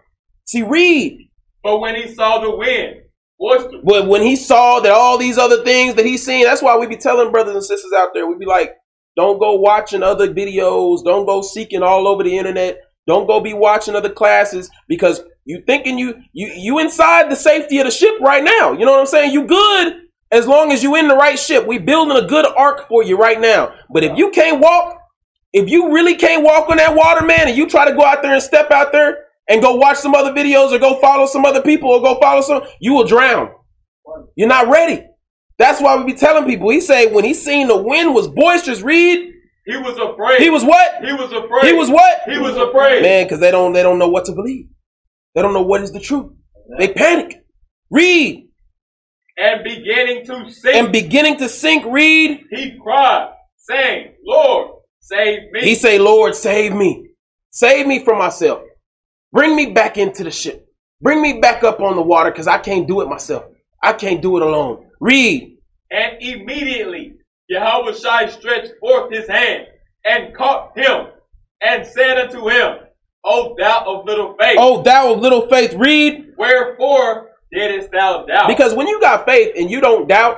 [0.46, 1.30] See, read.
[1.64, 3.02] But when he saw the wind,
[3.40, 6.88] But when he saw that all these other things that he's seen, that's why we
[6.88, 8.76] be telling brothers and sisters out there, we be like,
[9.16, 13.54] don't go watching other videos, don't go seeking all over the internet, don't go be
[13.54, 18.20] watching other classes because you thinking you you you inside the safety of the ship
[18.20, 18.74] right now.
[18.74, 19.32] You know what I'm saying?
[19.32, 21.66] You good as long as you in the right ship.
[21.66, 23.74] We building a good ark for you right now.
[23.90, 24.98] But if you can't walk,
[25.54, 28.22] if you really can't walk on that water, man, and you try to go out
[28.22, 31.46] there and step out there and go watch some other videos or go follow some
[31.46, 33.50] other people or go follow some, you will drown.
[34.36, 35.06] You're not ready.
[35.58, 36.70] That's why we be telling people.
[36.70, 39.34] He say when he seen the wind was boisterous, read.
[39.66, 40.40] He was afraid.
[40.40, 41.04] He was what?
[41.04, 41.66] He was afraid.
[41.66, 42.22] He was what?
[42.26, 43.02] He was afraid.
[43.02, 44.68] Man, because they don't they don't know what to believe.
[45.36, 46.32] They don't know what is the truth.
[46.78, 47.44] They panic.
[47.90, 48.50] Read.
[49.38, 50.76] And beginning to sink.
[50.76, 52.44] And beginning to sink, read.
[52.50, 55.62] He cried, saying, Lord, save me.
[55.62, 57.10] He say, Lord, save me.
[57.52, 58.62] Save me from myself.
[59.32, 60.68] Bring me back into the ship.
[61.02, 63.46] Bring me back up on the water because I can't do it myself.
[63.84, 64.86] I can't do it alone.
[65.00, 65.58] Read.
[65.92, 67.14] And immediately
[67.50, 69.68] Yahweh Shai stretched forth his hand
[70.06, 71.08] and caught him
[71.62, 72.78] and said unto him,
[73.24, 74.58] O thou of little faith.
[74.60, 75.74] O thou of little faith.
[75.74, 76.34] Read.
[76.38, 78.48] Wherefore didst thou doubt?
[78.48, 80.38] Because when you got faith and you don't doubt,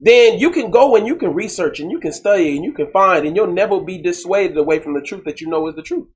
[0.00, 2.90] then you can go and you can research and you can study and you can
[2.90, 5.82] find and you'll never be dissuaded away from the truth that you know is the
[5.82, 6.08] truth.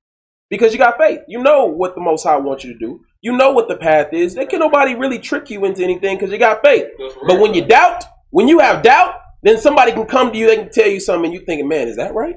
[0.51, 1.21] Because you got faith.
[1.27, 3.01] You know what the Most High wants you to do.
[3.23, 4.35] You know what the path is.
[4.35, 6.87] There can nobody really trick you into anything because you got faith.
[7.27, 10.57] But when you doubt, when you have doubt, then somebody can come to you, they
[10.57, 12.37] can tell you something, and you thinking, man, is that right?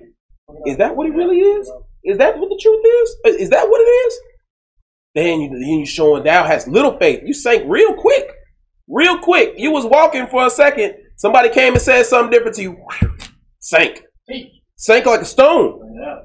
[0.66, 1.72] Is that what it really is?
[2.04, 3.16] Is that what the truth is?
[3.26, 4.20] Uh, is that what it is?
[5.16, 7.22] Then you, then you showing thou has little faith.
[7.26, 8.30] You sank real quick.
[8.88, 9.56] Real quick.
[9.58, 10.96] You was walking for a second.
[11.18, 12.78] Somebody came and said something different to you.
[13.60, 14.04] Sank.
[14.78, 15.82] Sank like a stone.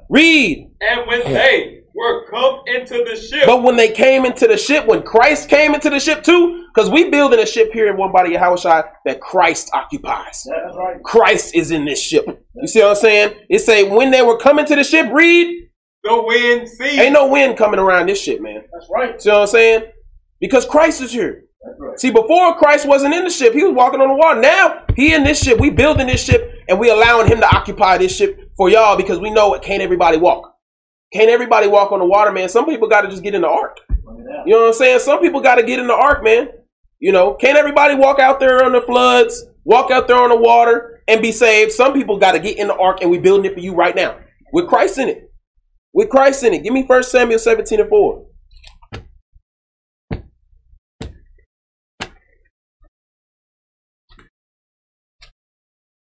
[0.09, 0.71] Read.
[0.81, 3.45] And when they were come into the ship.
[3.45, 6.89] But when they came into the ship, when Christ came into the ship too, because
[6.89, 10.47] we building a ship here in one body of Yahushua that Christ occupies.
[10.75, 11.01] Right.
[11.03, 12.25] Christ is in this ship.
[12.55, 13.35] You see what I'm saying?
[13.49, 15.69] It say when they were coming to the ship, read.
[16.03, 16.99] The wind ceased.
[16.99, 18.61] Ain't no wind coming around this ship, man.
[18.73, 19.21] That's right.
[19.21, 19.83] See what I'm saying?
[20.39, 21.45] Because Christ is here.
[21.79, 21.97] Right.
[21.97, 24.41] See, before Christ wasn't in the ship, he was walking on the water.
[24.41, 25.59] Now he in this ship.
[25.59, 29.19] We building this ship and we allowing him to occupy this ship for y'all because
[29.19, 30.55] we know it can't everybody walk.
[31.11, 32.49] Can't everybody walk on the water, man?
[32.49, 33.79] Some people got to just get in the ark.
[34.45, 34.99] You know what I'm saying?
[34.99, 36.49] Some people got to get in the ark, man.
[36.99, 40.37] You know, can't everybody walk out there on the floods, walk out there on the
[40.37, 41.71] water and be saved?
[41.71, 43.95] Some people got to get in the ark, and we building it for you right
[43.95, 44.17] now
[44.53, 45.31] with Christ in it.
[45.93, 46.63] With Christ in it.
[46.63, 48.25] Give me First Samuel 17 and 4.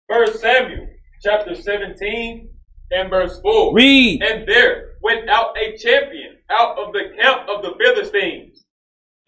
[0.07, 0.87] First Samuel
[1.25, 2.49] chapter 17
[2.91, 3.73] and verse 4.
[3.73, 4.21] Read.
[4.21, 8.63] And there went out a champion out of the camp of the Philistines,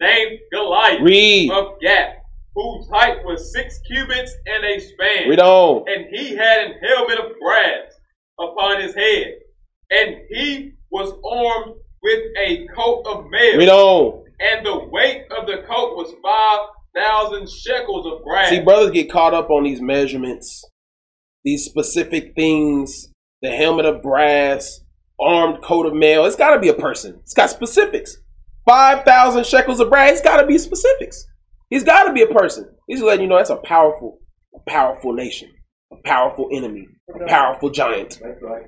[0.00, 1.50] named Goliath Read.
[1.50, 2.14] of Gath,
[2.54, 5.28] whose height was six cubits and a span.
[5.28, 5.84] Read on.
[5.88, 7.92] And he had an helmet of brass
[8.38, 9.34] upon his head,
[9.90, 13.58] and he was armed with a coat of mail.
[13.58, 14.24] Read on.
[14.40, 18.50] And the weight of the coat was five thousand shekels of brass.
[18.50, 20.64] See, brothers get caught up on these measurements,
[21.48, 23.08] these specific things
[23.40, 24.80] the helmet of brass,
[25.18, 26.26] armed coat of mail.
[26.26, 27.18] It's got to be a person.
[27.22, 28.18] It's got specifics.
[28.66, 30.12] 5,000 shekels of brass.
[30.12, 31.24] It's got to be specifics.
[31.70, 32.68] He's got to be a person.
[32.86, 34.18] He's letting you know that's a powerful,
[34.54, 35.50] a powerful nation,
[35.90, 38.20] a powerful enemy, a powerful giant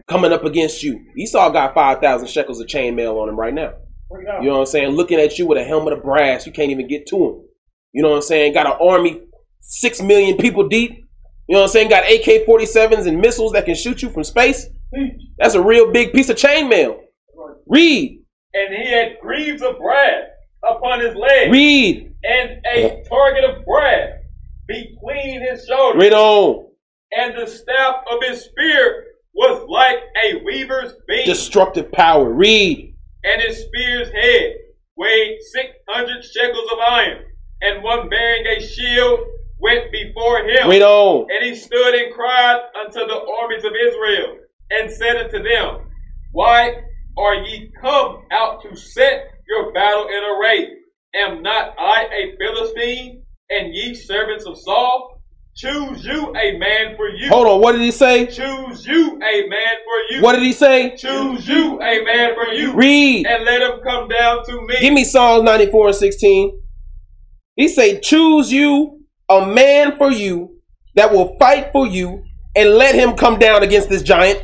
[0.09, 1.05] coming up against you.
[1.19, 3.75] Esau got 5,000 shekels of chainmail on him right now.
[4.41, 4.91] You know what I'm saying?
[4.93, 7.43] Looking at you with a helmet of brass, you can't even get to him.
[7.93, 8.55] You know what I'm saying?
[8.55, 9.21] Got an army,
[9.61, 11.00] six million people deep.
[11.51, 11.89] You know what I'm saying?
[11.89, 14.69] Got AK 47s and missiles that can shoot you from space.
[15.37, 17.01] That's a real big piece of chainmail.
[17.67, 18.23] Read.
[18.55, 20.27] And he had greaves of brass
[20.63, 21.51] upon his legs.
[21.51, 22.15] Read.
[22.23, 24.13] And a target of brass
[24.69, 26.01] between his shoulders.
[26.01, 26.69] Read on.
[27.19, 31.27] And the staff of his spear was like a weaver's beam.
[31.27, 32.33] Destructive power.
[32.33, 32.95] Read.
[33.25, 34.53] And his spear's head
[34.97, 37.25] weighed 600 shekels of iron.
[37.61, 39.19] And one bearing a shield
[39.61, 40.69] went before him.
[40.69, 41.27] Read on.
[41.31, 44.39] And he stood and cried unto the armies of Israel,
[44.71, 45.89] and said unto them,
[46.33, 46.83] Why
[47.19, 50.69] are ye come out to set your battle in array?
[51.15, 55.21] Am not I a Philistine, and ye servants of Saul?
[55.57, 57.29] Choose you a man for you.
[57.29, 58.27] Hold on, what did he say?
[58.27, 60.23] Choose you a man for you.
[60.23, 60.97] What did he say?
[60.97, 62.73] Choose you a man for you.
[62.73, 63.27] Read.
[63.27, 64.77] And let him come down to me.
[64.81, 66.63] Give me Psalms 94 and 16.
[67.57, 69.00] He say, choose you
[69.31, 70.61] a man for you
[70.97, 72.25] that will fight for you
[72.57, 74.43] and let him come down against this giant.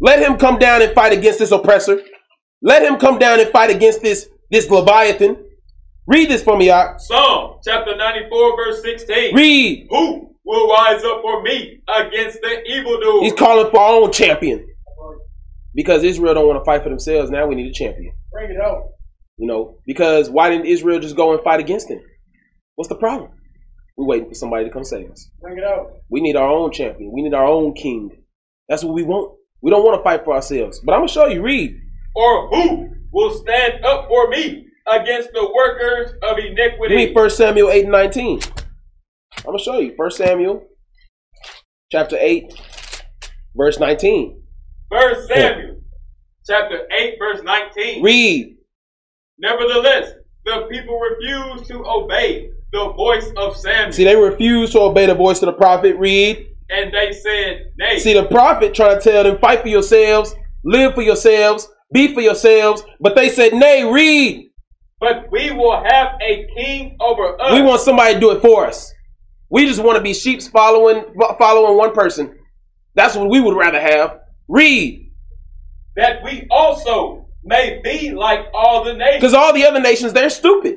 [0.00, 2.00] Let him come down and fight against this oppressor.
[2.62, 5.44] Let him come down and fight against this this Leviathan.
[6.06, 7.00] Read this for me, out.
[7.00, 9.34] Psalm chapter 94, verse 16.
[9.34, 9.86] Read.
[9.90, 13.22] Who will rise up for me against the evildoer?
[13.22, 14.66] He's calling for our own champion.
[15.74, 17.30] Because Israel don't want to fight for themselves.
[17.30, 18.14] Now we need a champion.
[18.32, 18.84] Bring it out.
[19.36, 22.00] You know, because why didn't Israel just go and fight against him?
[22.76, 23.30] What's the problem?
[23.96, 25.30] We're waiting for somebody to come save us.
[25.40, 25.92] Bring it out.
[26.10, 27.12] We need our own champion.
[27.12, 28.10] We need our own king.
[28.68, 29.38] That's what we want.
[29.62, 30.80] We don't want to fight for ourselves.
[30.84, 31.42] But I'm gonna show you.
[31.42, 31.80] Read.
[32.14, 36.94] Or who will stand up for me against the workers of iniquity?
[36.94, 38.40] Read First Samuel eight and nineteen.
[39.38, 39.94] I'm gonna show you.
[39.96, 40.66] First Samuel,
[41.90, 42.52] chapter eight,
[43.54, 44.42] verse nineteen.
[44.90, 45.80] First Samuel,
[46.46, 48.02] chapter eight, verse nineteen.
[48.02, 48.56] Read.
[49.38, 50.12] Nevertheless,
[50.44, 53.92] the people refused to obey the voice of Samuel.
[53.92, 55.96] See, they refused to obey the voice of the prophet.
[55.96, 56.46] Read.
[56.68, 57.98] And they said, Nay.
[57.98, 62.20] See, the prophet trying to tell them, fight for yourselves, live for yourselves, be for
[62.20, 62.82] yourselves.
[63.00, 64.50] But they said, Nay, read.
[64.98, 67.52] But we will have a king over us.
[67.52, 68.92] We want somebody to do it for us.
[69.50, 71.04] We just want to be sheeps following
[71.38, 72.36] following one person.
[72.94, 74.20] That's what we would rather have.
[74.48, 75.12] Read.
[75.96, 79.16] That we also may be like all the nations.
[79.20, 80.76] Because all the other nations, they're stupid.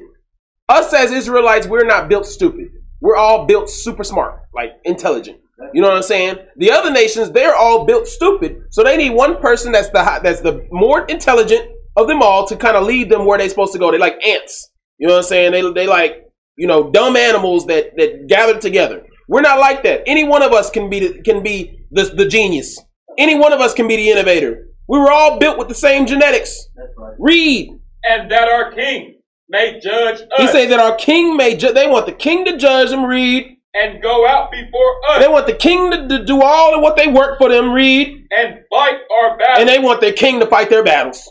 [0.70, 2.70] Us as Israelites, we're not built stupid.
[3.02, 5.40] we're all built super smart, like intelligent.
[5.74, 6.38] You know what I'm saying?
[6.58, 10.42] The other nations, they're all built stupid, so they need one person that's the that's
[10.42, 13.80] the more intelligent of them all to kind of lead them where they're supposed to
[13.80, 13.92] go.
[13.92, 14.72] They like ants.
[15.00, 15.52] You know what I'm saying?
[15.52, 16.26] They they like
[16.58, 19.06] you know dumb animals that that gather together.
[19.28, 20.04] We're not like that.
[20.08, 22.80] Any one of us can be the, can be the, the genius.
[23.18, 24.68] Any one of us can be the innovator.
[24.88, 26.68] We were all built with the same genetics.
[26.98, 27.14] Right.
[27.20, 27.80] Read.
[28.10, 29.19] And that our king
[29.50, 30.28] may judge us.
[30.38, 31.74] He say that our king may judge.
[31.74, 33.06] They want the king to judge them.
[33.06, 35.20] Read and go out before us.
[35.20, 38.28] They want the king to, to do all of what they work for them, read.
[38.32, 39.60] And fight our battles.
[39.60, 41.30] And they want their king to fight their battles.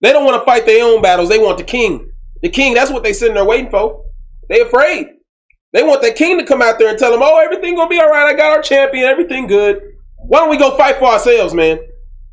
[0.00, 1.28] They don't want to fight their own battles.
[1.28, 2.10] They want the king.
[2.42, 4.04] The king, that's what they sitting there waiting for.
[4.48, 5.08] They afraid.
[5.72, 8.00] They want their king to come out there and tell them, oh, everything gonna be
[8.00, 8.32] all right.
[8.32, 9.04] I got our champion.
[9.04, 9.80] Everything good.
[10.16, 11.78] Why don't we go fight for ourselves, man?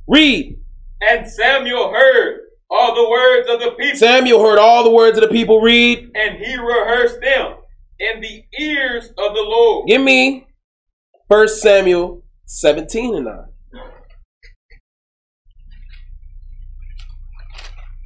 [0.08, 0.58] Read.
[1.02, 2.40] And Samuel heard
[2.70, 3.98] all the words of the people.
[3.98, 5.62] Samuel heard all the words of the people.
[5.62, 6.12] Read.
[6.16, 7.56] And he rehearsed them
[8.00, 9.88] in the ears of the Lord.
[9.88, 10.48] Give me
[11.30, 13.36] First Samuel 17 and 9.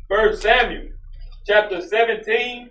[0.09, 0.89] First Samuel
[1.45, 2.69] chapter 17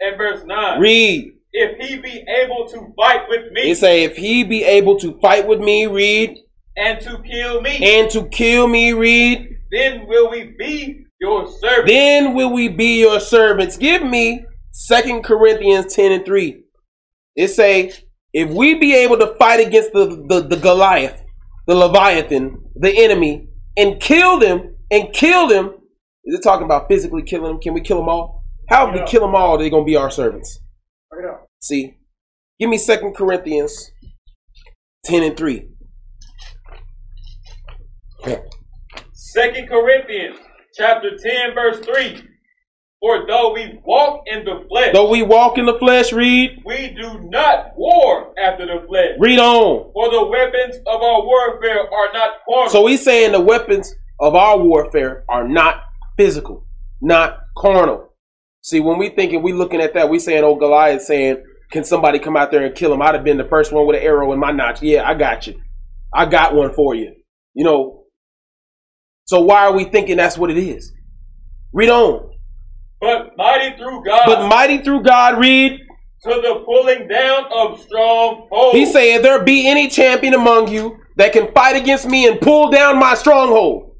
[0.00, 0.80] and verse 9.
[0.80, 1.34] Read.
[1.52, 3.62] If he be able to fight with me.
[3.64, 6.38] He say, if he be able to fight with me, read.
[6.76, 7.98] And to kill me.
[7.98, 9.58] And to kill me, read.
[9.72, 11.90] Then will we be your servants.
[11.90, 13.78] Then will we be your servants.
[13.78, 16.62] Give me Second Corinthians 10 and 3.
[17.36, 17.92] It say,
[18.34, 21.22] if we be able to fight against the, the, the Goliath,
[21.66, 25.74] the Leviathan, the enemy, and kill them, and kill them,
[26.24, 27.60] is it talking about physically killing them?
[27.60, 28.44] Can we kill them all?
[28.68, 30.60] How if we kill them all, they're going to be our servants?
[31.60, 31.96] See,
[32.60, 33.90] give me Second Corinthians
[35.06, 35.71] 10 and 3.
[39.32, 40.36] Second Corinthians
[40.74, 42.22] chapter 10, verse 3.
[43.00, 46.94] For though we walk in the flesh, though we walk in the flesh, read, we
[46.94, 49.16] do not war after the flesh.
[49.18, 49.90] Read on.
[49.94, 52.68] For the weapons of our warfare are not carnal.
[52.68, 55.76] So he's saying the weapons of our warfare are not
[56.18, 56.66] physical,
[57.00, 58.12] not carnal.
[58.60, 62.18] See, when we thinking, we looking at that, we saying, oh, Goliath saying, can somebody
[62.18, 63.00] come out there and kill him?
[63.00, 64.82] I'd have been the first one with an arrow in my notch.
[64.82, 65.58] Yeah, I got you.
[66.12, 67.14] I got one for you.
[67.54, 68.01] You know.
[69.24, 70.92] So why are we thinking that's what it is?
[71.72, 72.30] Read on.
[73.00, 74.22] But mighty through God.
[74.26, 75.80] But mighty through God, read.
[76.22, 78.78] To the pulling down of strongholds.
[78.78, 82.70] He said, there be any champion among you that can fight against me and pull
[82.70, 83.96] down my stronghold.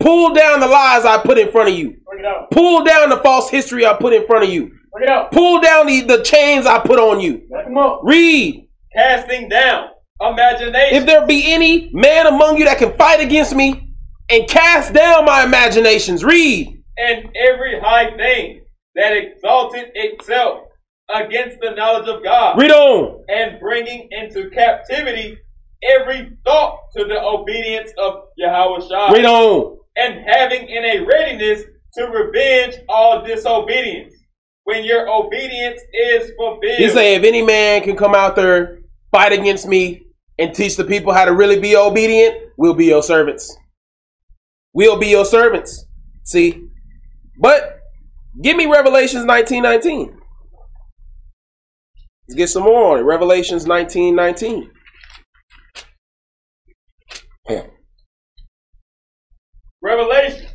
[0.00, 1.96] Pull down the lies I put in front of you.
[2.52, 4.70] Pull down the false history I put in front of you.
[5.32, 7.42] Pull down the, the chains I put on you.
[8.02, 8.68] Read.
[8.94, 9.88] Casting down
[10.20, 10.96] imagination.
[10.96, 13.87] If there be any man among you that can fight against me
[14.30, 18.62] and cast down my imaginations, read and every high thing
[18.94, 20.64] that exalted itself
[21.14, 22.58] against the knowledge of God.
[22.58, 23.24] Read on.
[23.28, 25.38] And bringing into captivity
[25.82, 29.78] every thought to the obedience of Yahweh Read on.
[29.96, 31.62] And having in a readiness
[31.94, 34.14] to revenge all disobedience
[34.64, 36.78] when your obedience is fulfilled.
[36.78, 40.02] He say, if any man can come out there, fight against me,
[40.38, 43.56] and teach the people how to really be obedient, we'll be your servants.
[44.74, 45.86] We'll be your servants.
[46.24, 46.68] See,
[47.40, 47.80] but
[48.42, 50.14] give me Revelations 19:19.
[52.28, 53.02] Let's get some more on it.
[53.02, 54.70] Revelations 19:19.
[59.80, 60.46] Revelation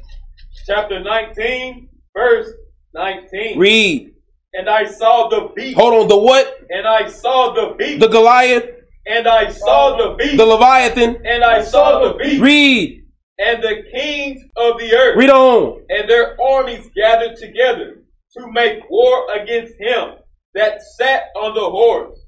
[0.68, 2.52] chapter 19, verse
[2.94, 3.58] 19.
[3.58, 4.14] Read.
[4.54, 5.76] And I saw the beast.
[5.78, 6.60] Hold on, the what?
[6.70, 8.00] And I saw the beast.
[8.00, 8.66] The Goliath.
[9.08, 10.38] And I saw the beast.
[10.38, 11.26] The Leviathan.
[11.26, 12.42] And I saw the beast.
[12.42, 13.03] Read
[13.40, 15.18] and the kings of the earth.
[15.18, 15.84] Read on.
[15.90, 18.04] And their armies gathered together
[18.38, 20.16] to make war against him
[20.54, 22.20] that sat on the horse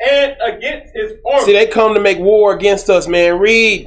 [0.00, 1.44] and against his army.
[1.44, 3.38] See, they come to make war against us, man.
[3.38, 3.86] Read.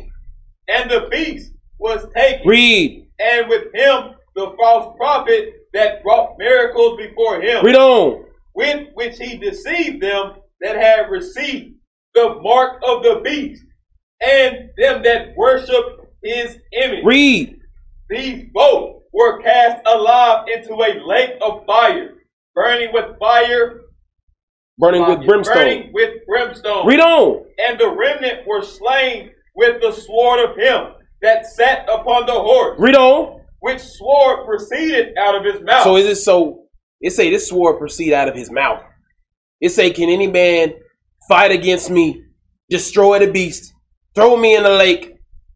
[0.68, 2.48] And the beast was taken.
[2.48, 3.08] Read.
[3.20, 7.66] And with him the false prophet that brought miracles before him.
[7.66, 8.26] Read on.
[8.56, 11.76] With which he deceived them that had received
[12.14, 13.64] the mark of the beast
[14.22, 17.04] and them that worship his image.
[17.04, 17.60] Read.
[18.10, 22.16] These both were cast alive into a lake of fire,
[22.56, 23.82] burning with fire.
[24.78, 25.56] Burning with brimstone.
[25.56, 26.88] Burning with brimstone.
[26.88, 27.46] Read on.
[27.68, 32.80] And the remnant were slain with the sword of him that sat upon the horse.
[32.80, 33.42] Read on.
[33.60, 35.84] Which sword proceeded out of his mouth.
[35.84, 36.66] So is it so?
[37.00, 38.82] It say this sword proceed out of his mouth.
[39.60, 40.74] It say, can any man
[41.30, 42.24] fight against me,
[42.70, 43.72] destroy the beast,
[44.16, 45.16] throw me in the lake,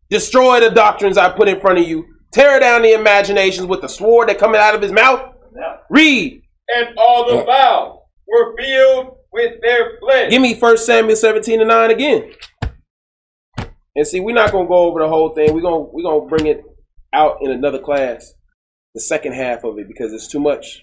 [0.10, 2.06] Destroy the doctrines I put in front of you.
[2.32, 5.34] Tear down the imaginations with the sword that coming out of his mouth.
[5.56, 5.78] Yeah.
[5.90, 6.42] Read.
[6.68, 10.30] And all the vows were filled with their flesh.
[10.30, 12.32] Give me First Samuel 17 and 9 again.
[13.96, 15.54] And see, we're not gonna go over the whole thing.
[15.54, 16.64] We're gonna we're gonna bring it
[17.14, 18.34] out in another class,
[18.94, 20.82] the second half of it, because it's too much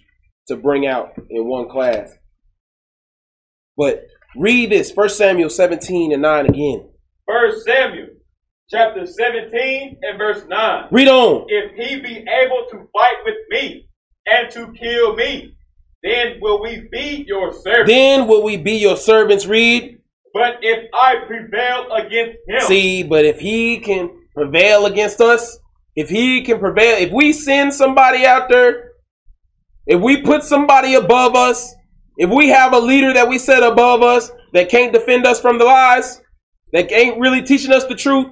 [0.49, 2.11] to bring out in one class.
[3.77, 4.07] But
[4.37, 6.89] read this, First Samuel 17 and 9 again.
[7.27, 8.09] First Samuel
[8.71, 10.89] chapter 17 and verse 9.
[10.91, 11.47] Read on.
[11.49, 13.89] If he be able to fight with me
[14.27, 15.55] and to kill me,
[16.03, 17.91] then will we be your servants.
[17.91, 19.99] Then will we be your servants, read.
[20.35, 22.61] But if I prevail against him.
[22.63, 25.59] See, but if he can prevail against us,
[25.95, 28.93] if he can prevail, if we send somebody out there,
[29.87, 31.75] if we put somebody above us,
[32.17, 35.59] if we have a leader that we set above us that can't defend us from
[35.59, 36.21] the lies,
[36.73, 38.27] that ain't really teaching us the truth,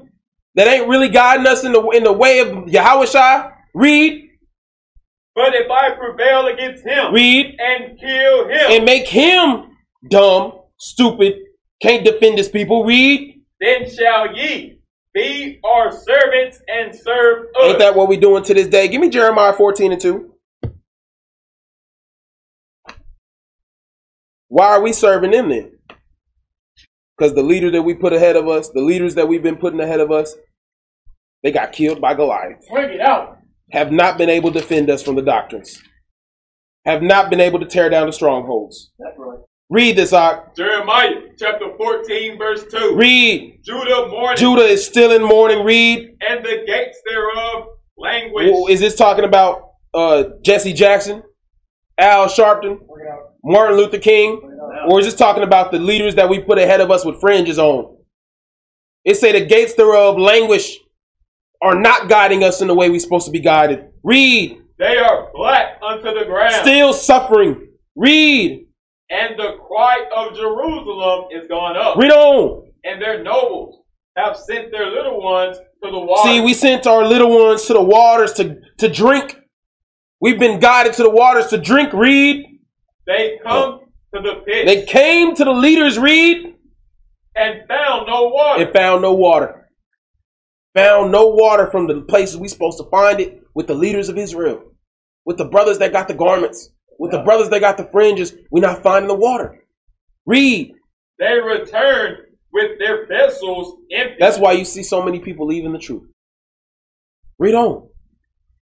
[0.54, 4.28] that ain't really guiding us in the in the way of Yahweh read.
[5.34, 9.76] But if I prevail against him, read and kill him, and make him
[10.08, 11.34] dumb, stupid,
[11.80, 13.40] can't defend his people, read.
[13.60, 14.80] Then shall ye
[15.14, 17.64] be our servants and serve us.
[17.64, 18.88] Ain't that what we're doing to this day?
[18.88, 20.34] Give me Jeremiah 14 and 2.
[24.48, 25.72] Why are we serving them then?
[27.20, 29.78] Because the leader that we put ahead of us, the leaders that we've been putting
[29.78, 30.34] ahead of us,
[31.42, 32.66] they got killed by Goliath.
[32.72, 33.36] Bring it out.
[33.72, 35.82] Have not been able to defend us from the doctrines.
[36.86, 38.92] Have not been able to tear down the strongholds.
[38.98, 39.38] That's right.
[39.68, 40.56] Read this, Ak.
[40.56, 42.96] Jeremiah chapter 14, verse 2.
[42.96, 43.60] Read.
[43.64, 44.38] Judah mourning.
[44.38, 45.62] Judah is still in mourning.
[45.62, 46.16] Read.
[46.26, 47.66] And the gates thereof
[47.98, 48.50] language.
[48.70, 51.22] Is this talking about uh, Jesse Jackson,
[51.98, 52.78] Al Sharpton,
[53.44, 54.49] Martin Luther King?
[54.88, 57.58] Or is this talking about the leaders that we put ahead of us with fringes
[57.58, 57.96] on?
[59.04, 60.78] It say the gates thereof languish
[61.62, 63.86] are not guiding us in the way we're supposed to be guided.
[64.02, 64.58] Read.
[64.78, 66.54] They are black unto the ground.
[66.54, 67.68] Still suffering.
[67.96, 68.66] Read.
[69.10, 71.96] And the cry of Jerusalem is gone up.
[71.96, 72.70] Read on.
[72.84, 73.82] And their nobles
[74.16, 76.28] have sent their little ones to the water.
[76.28, 79.36] See, we sent our little ones to the waters to, to drink.
[80.20, 81.92] We've been guided to the waters to drink.
[81.92, 82.46] Read.
[83.06, 83.79] They come
[84.14, 84.66] to the pit.
[84.66, 86.54] They came to the leaders, read.
[87.36, 88.64] And found no water.
[88.64, 89.68] And found no water.
[90.74, 94.18] Found no water from the places we supposed to find it with the leaders of
[94.18, 94.62] Israel.
[95.24, 96.70] With the brothers that got the garments.
[96.98, 98.34] With the brothers that got the fringes.
[98.50, 99.64] We're not finding the water.
[100.26, 100.74] Read.
[101.18, 102.18] They returned
[102.52, 104.16] with their vessels empty.
[104.18, 106.08] That's why you see so many people leaving the truth.
[107.38, 107.88] Read on.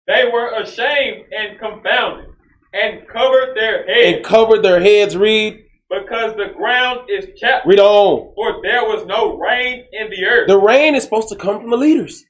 [0.06, 2.35] They were ashamed and confounded
[2.76, 4.16] and covered their heads.
[4.16, 5.64] And covered their heads, read.
[5.88, 7.66] Because the ground is chapped.
[7.66, 8.34] Read on.
[8.34, 10.48] For there was no rain in the earth.
[10.48, 12.24] The rain is supposed to come from the leaders.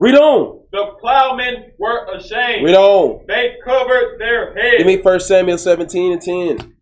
[0.00, 0.62] Read on.
[0.72, 2.64] The plowmen were ashamed.
[2.64, 3.24] Read on.
[3.26, 4.78] They covered their heads.
[4.78, 6.74] Give me 1 Samuel 17 and 10.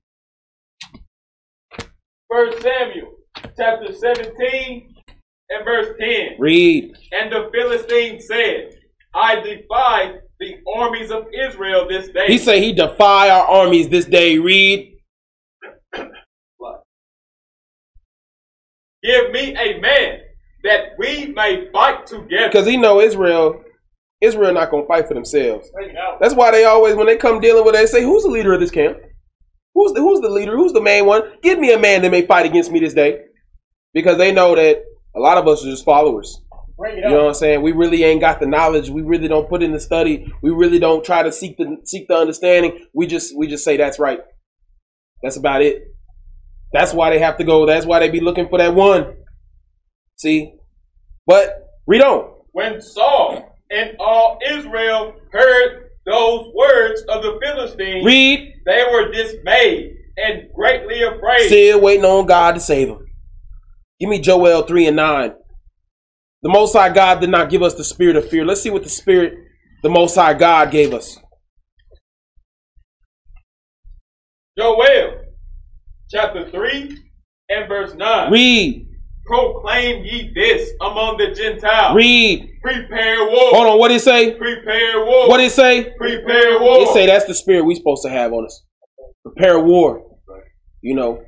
[2.28, 3.12] 1 Samuel
[3.56, 4.94] chapter 17
[5.48, 6.36] and verse 10.
[6.38, 6.96] Read.
[7.12, 8.76] And the Philistine said,
[9.14, 12.26] I defy the armies of Israel this day.
[12.26, 14.38] He say he defy our armies this day.
[14.38, 14.92] Read.
[19.02, 20.20] Give me a man
[20.64, 22.48] that we may fight together.
[22.48, 23.62] Because he know Israel,
[24.20, 25.70] Israel not gonna fight for themselves.
[26.20, 28.52] That's why they always, when they come dealing with it, they say, "Who's the leader
[28.52, 28.98] of this camp?
[29.74, 30.56] Who's the who's the leader?
[30.56, 31.22] Who's the main one?
[31.42, 33.20] Give me a man that may fight against me this day."
[33.94, 34.82] Because they know that
[35.14, 36.42] a lot of us are just followers.
[36.78, 37.62] You know what I'm saying?
[37.62, 38.90] We really ain't got the knowledge.
[38.90, 40.30] We really don't put in the study.
[40.42, 42.86] We really don't try to seek the seek the understanding.
[42.92, 44.20] We just we just say that's right.
[45.22, 45.94] That's about it.
[46.72, 47.64] That's why they have to go.
[47.64, 49.16] That's why they be looking for that one.
[50.16, 50.52] See?
[51.26, 52.34] But read on.
[52.52, 58.54] When Saul and all Israel heard those words of the Philistines, read.
[58.66, 61.46] They were dismayed and greatly afraid.
[61.46, 63.06] Still waiting on God to save them.
[63.98, 65.34] Give me Joel 3 and 9.
[66.46, 68.44] The Most High God did not give us the spirit of fear.
[68.44, 69.36] Let's see what the spirit
[69.82, 71.18] the Most High God gave us.
[74.56, 75.24] Joel
[76.08, 76.98] chapter 3
[77.48, 78.30] and verse 9.
[78.30, 78.86] Read.
[79.24, 81.96] Proclaim ye this among the Gentiles.
[81.96, 82.48] Read.
[82.62, 83.50] Prepare war.
[83.50, 84.36] Hold on, what did it say?
[84.36, 85.28] Prepare war.
[85.28, 85.92] What did it say?
[85.98, 86.82] Prepare war.
[86.82, 88.62] It say that's the spirit we're supposed to have on us.
[89.24, 90.16] Prepare war.
[90.80, 91.24] You know,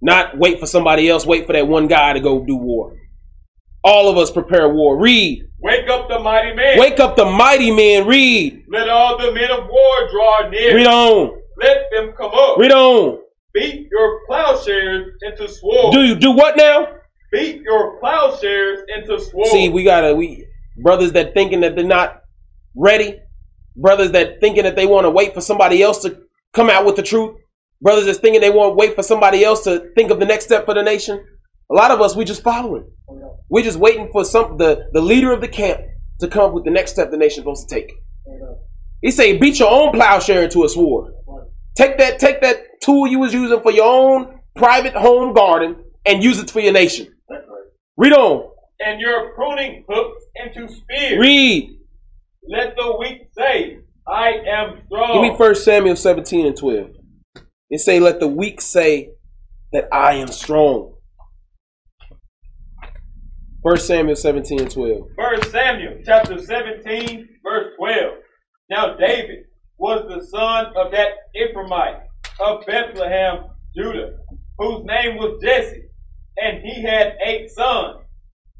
[0.00, 2.96] not wait for somebody else, wait for that one guy to go do war.
[3.84, 4.98] All of us prepare war.
[4.98, 5.46] Read.
[5.60, 6.78] Wake up the mighty man.
[6.78, 8.06] Wake up the mighty man.
[8.06, 8.64] Read.
[8.68, 10.74] Let all the men of war draw near.
[10.74, 11.38] Read on.
[11.58, 12.56] Let them come up.
[12.58, 13.20] Read on.
[13.52, 15.94] Beat your plowshares into swords.
[15.94, 16.88] Do you do what now?
[17.30, 19.50] Beat your plowshares into swords.
[19.50, 20.46] See, we gotta we
[20.78, 22.22] brothers that thinking that they're not
[22.74, 23.20] ready,
[23.76, 26.22] brothers that thinking that they want to wait for somebody else to
[26.52, 27.36] come out with the truth.
[27.80, 30.46] Brothers that's thinking they want to wait for somebody else to think of the next
[30.46, 31.22] step for the nation.
[31.70, 32.90] A lot of us, we just following.
[33.48, 35.80] We're just waiting for some the, the leader of the camp
[36.20, 37.92] to come up with the next step the nation's supposed to take.
[39.02, 41.12] He say, beat your own plowshare into a sword.
[41.76, 45.76] Take that, take that tool you was using for your own private home garden
[46.06, 47.14] and use it for your nation.
[47.96, 48.50] Read on.
[48.80, 51.18] And your pruning hooks into spears.
[51.18, 51.78] Read.
[52.48, 55.12] Let the weak say, I am strong.
[55.12, 56.90] Give me First Samuel 17 and 12.
[57.70, 59.10] It say, let the weak say
[59.72, 60.93] that I am strong.
[63.64, 65.08] First Samuel 17 and 12.
[65.16, 68.14] First Samuel chapter 17, verse 12.
[68.68, 69.46] Now David
[69.78, 72.02] was the son of that Ephraimite
[72.40, 74.18] of Bethlehem, Judah,
[74.58, 75.84] whose name was Jesse,
[76.36, 78.00] and he had eight sons.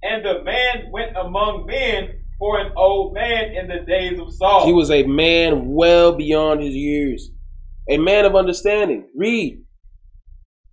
[0.03, 4.65] And the man went among men for an old man in the days of Saul.
[4.65, 7.31] He was a man well beyond his years,
[7.91, 9.07] a man of understanding.
[9.15, 9.63] Read.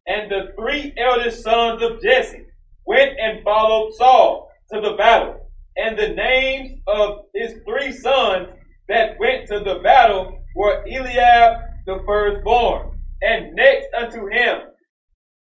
[0.07, 2.45] And the three eldest sons of Jesse
[2.85, 5.49] went and followed Saul to the battle.
[5.77, 8.49] And the names of his three sons
[8.87, 14.59] that went to the battle were Eliab the firstborn, and next unto him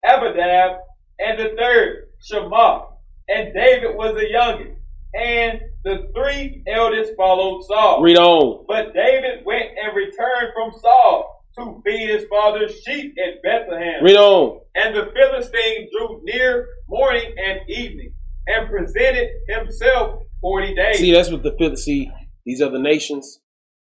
[0.04, 0.78] Abinadab,
[1.18, 2.86] and the third Shammah,
[3.28, 4.78] and David was the youngest,
[5.14, 8.02] and the three eldest followed Saul.
[8.02, 8.64] Read on.
[8.68, 14.02] But David went and returned from Saul to feed his father's sheep in Bethlehem.
[14.02, 14.60] Read on.
[14.74, 18.12] And the Philistine drew near morning and evening,
[18.46, 20.98] and presented himself forty days.
[20.98, 22.10] See, that's what the fifth, see,
[22.44, 23.40] These other nations,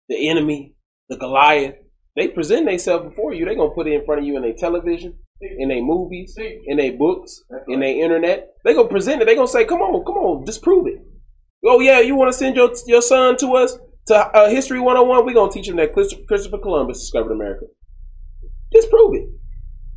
[0.07, 0.75] the enemy,
[1.09, 1.75] the Goliath,
[2.15, 3.43] they present themselves before you.
[3.45, 6.77] They're gonna put it in front of you in their television, in their movies, in
[6.77, 8.53] their books, in their internet.
[8.63, 9.25] They're gonna present it.
[9.25, 10.99] They're gonna say, "Come on, come on, disprove it."
[11.65, 13.77] Oh yeah, you want to send your your son to us
[14.07, 15.25] to uh, History 101?
[15.25, 17.65] We're gonna teach him that Christopher Columbus discovered America.
[18.71, 19.29] Disprove it.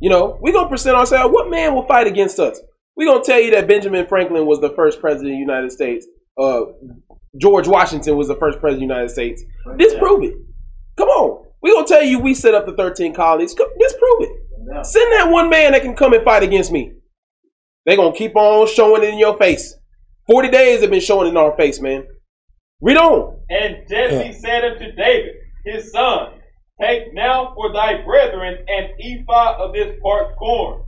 [0.01, 1.31] You know, we're gonna present ourselves.
[1.31, 2.59] What man will fight against us?
[2.99, 6.05] We're gonna tell you that Benjamin Franklin was the first president of the United States.
[6.37, 6.63] Uh,
[7.37, 9.41] George Washington was the first president of the United States.
[9.77, 10.33] Disprove it.
[10.97, 11.45] Come on.
[11.61, 13.53] We're gonna tell you we set up the 13 colonies.
[13.53, 14.85] Disprove it.
[14.85, 16.91] Send that one man that can come and fight against me.
[17.85, 19.75] They're gonna keep on showing it in your face.
[20.27, 22.05] 40 days have been showing it in our face, man.
[22.81, 23.39] Read on.
[23.49, 26.33] And Jesse said unto David, his son,
[26.81, 30.83] Take now for thy brethren an ephah of this parched corn,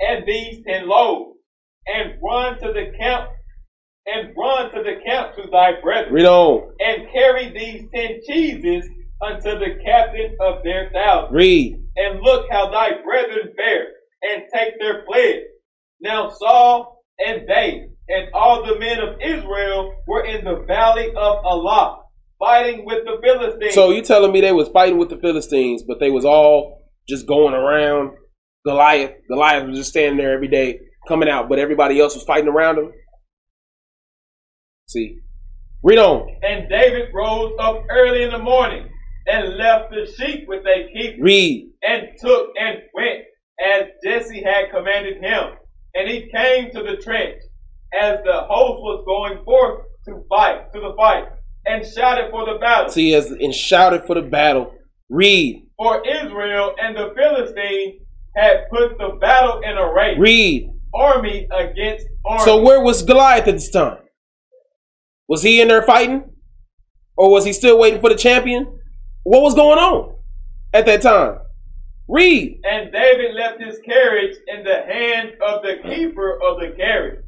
[0.00, 1.31] and these ten loaves,
[1.86, 3.30] and run to the camp
[4.06, 6.12] and run to the camp to thy brethren.
[6.12, 6.74] Read on.
[6.80, 8.88] And carry these ten cheeses
[9.24, 11.34] unto the captain of their thousand.
[11.34, 11.78] Read.
[11.96, 13.86] And look how thy brethren fare,
[14.22, 15.42] and take their pledge.
[16.00, 21.44] Now Saul and they and all the men of Israel were in the valley of
[21.44, 22.02] Elah,
[22.38, 23.74] fighting with the Philistines.
[23.74, 27.26] So you telling me they was fighting with the Philistines, but they was all just
[27.26, 28.12] going around
[28.66, 29.12] Goliath.
[29.28, 32.78] Goliath was just standing there every day, coming out, but everybody else was fighting around
[32.78, 32.92] him.
[34.86, 35.18] See,
[35.82, 36.28] read on.
[36.42, 38.88] And David rose up early in the morning
[39.26, 41.22] and left the sheep with a keeper.
[41.22, 41.70] Read.
[41.82, 43.22] And took and went
[43.64, 45.54] as Jesse had commanded him.
[45.94, 47.40] And he came to the trench
[48.00, 51.24] as the host was going forth to fight, to the fight,
[51.66, 52.90] and shouted for the battle.
[52.90, 54.74] See, as and shouted for the battle.
[55.08, 55.68] Read.
[55.76, 58.00] For Israel and the Philistines
[58.36, 60.16] had put the battle in array.
[60.18, 60.70] Read.
[60.94, 62.44] Army against army.
[62.44, 63.98] So where was Goliath at this time?
[65.28, 66.24] Was he in there fighting?
[67.16, 68.78] Or was he still waiting for the champion?
[69.24, 70.16] What was going on
[70.72, 71.38] at that time?
[72.08, 72.60] Read.
[72.64, 77.24] And David left his carriage in the hand of the keeper of the carriage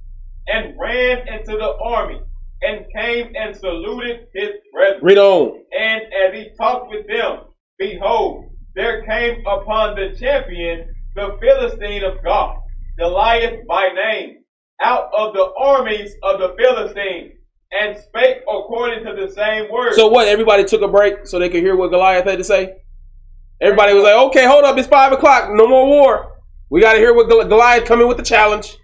[0.46, 2.20] and ran into the army
[2.62, 5.00] and came and saluted his brethren.
[5.02, 5.60] Read on.
[5.78, 7.44] And as he talked with them,
[7.78, 12.56] behold, there came upon the champion the Philistine of Gath,
[12.98, 14.44] Goliath by name,
[14.82, 17.32] out of the armies of the Philistines,
[17.72, 19.94] and spake according to the same word.
[19.94, 20.28] So what?
[20.28, 22.76] Everybody took a break so they could hear what Goliath had to say.
[23.60, 25.50] Everybody was like, "Okay, hold up, it's five o'clock.
[25.50, 26.32] No more war.
[26.70, 28.76] We got to hear what Goliath coming with the challenge."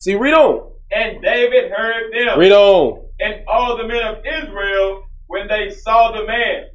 [0.00, 0.72] See, read on.
[0.90, 2.38] And David heard them.
[2.38, 3.04] Read on.
[3.20, 6.66] And all the men of Israel, when they saw the man,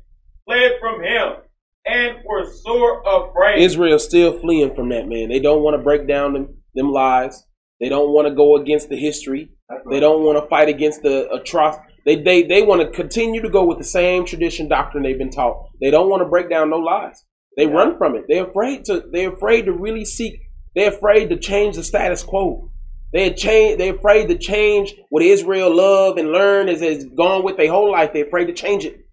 [0.46, 1.43] fled from him
[1.86, 3.62] and were sore afraid.
[3.62, 5.30] Israel still fleeing from that man.
[5.30, 7.44] They don't want to break down them, them lies.
[7.80, 9.50] They don't want to go against the history.
[9.70, 9.82] Right.
[9.90, 11.86] They don't want to fight against the atrocity.
[12.06, 15.30] They, they, they want to continue to go with the same tradition doctrine they've been
[15.30, 15.70] taught.
[15.82, 17.24] They don't want to break down no lies.
[17.58, 17.72] They yeah.
[17.72, 18.26] run from it.
[18.28, 19.04] They're afraid to.
[19.12, 20.40] They're afraid to really seek.
[20.76, 22.72] They're afraid to change the status quo.
[23.12, 23.78] They're change.
[23.78, 27.92] They're afraid to change what Israel love and learn is has gone with their whole
[27.92, 28.12] life.
[28.12, 29.06] They're afraid to change it.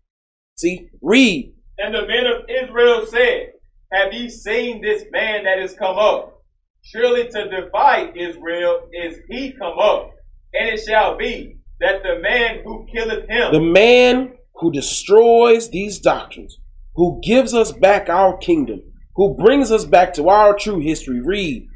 [0.56, 1.54] See, read.
[1.82, 3.52] And the men of Israel said,
[3.92, 6.42] have ye seen this man that is come up?
[6.82, 10.10] Surely to defy Israel is he come up.
[10.52, 15.98] And it shall be that the man who killeth him, the man who destroys these
[15.98, 16.58] doctrines,
[16.94, 18.82] who gives us back our kingdom,
[19.16, 21.20] who brings us back to our true history.
[21.20, 21.66] Read.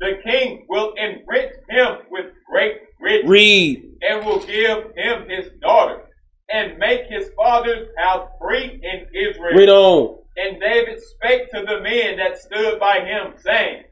[0.00, 3.28] The king will enrich him with great riches.
[3.28, 3.84] Read.
[4.02, 6.08] And will give him his daughter,
[6.52, 9.56] and make his father's house free in Israel.
[9.56, 10.18] Read on.
[10.36, 13.82] And David spake to the men that stood by him, saying,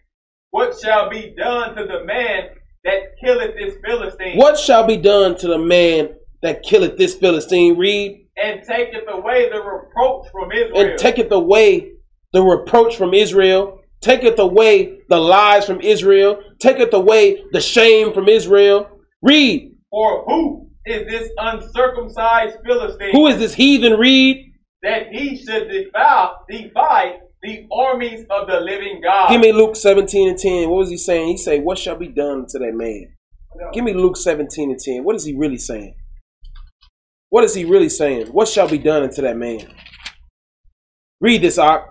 [0.50, 2.50] What shall be done to the man
[2.84, 4.36] that killeth this Philistine?
[4.36, 7.76] What shall be done to the man that killeth this Philistine?
[7.76, 8.26] Read.
[8.36, 10.90] And taketh away the reproach from Israel.
[10.90, 11.92] And taketh away
[12.32, 13.80] the reproach from Israel.
[14.00, 16.40] Taketh away the lies from Israel.
[16.60, 18.88] Taketh away the shame from Israel.
[19.22, 19.74] Read.
[19.90, 23.12] For who is this uncircumcised Philistine?
[23.12, 23.94] Who is this heathen?
[23.98, 24.52] Read.
[24.82, 29.30] That he should defy, defy the armies of the living God.
[29.30, 30.68] Give me Luke 17 and 10.
[30.68, 31.28] What was he saying?
[31.28, 33.14] He say, What shall be done to that man?
[33.72, 35.04] Give me Luke 17 and 10.
[35.04, 35.94] What is he really saying?
[37.30, 38.28] What is he really saying?
[38.28, 39.60] What shall be done unto that man?
[41.20, 41.84] Read this, Ark.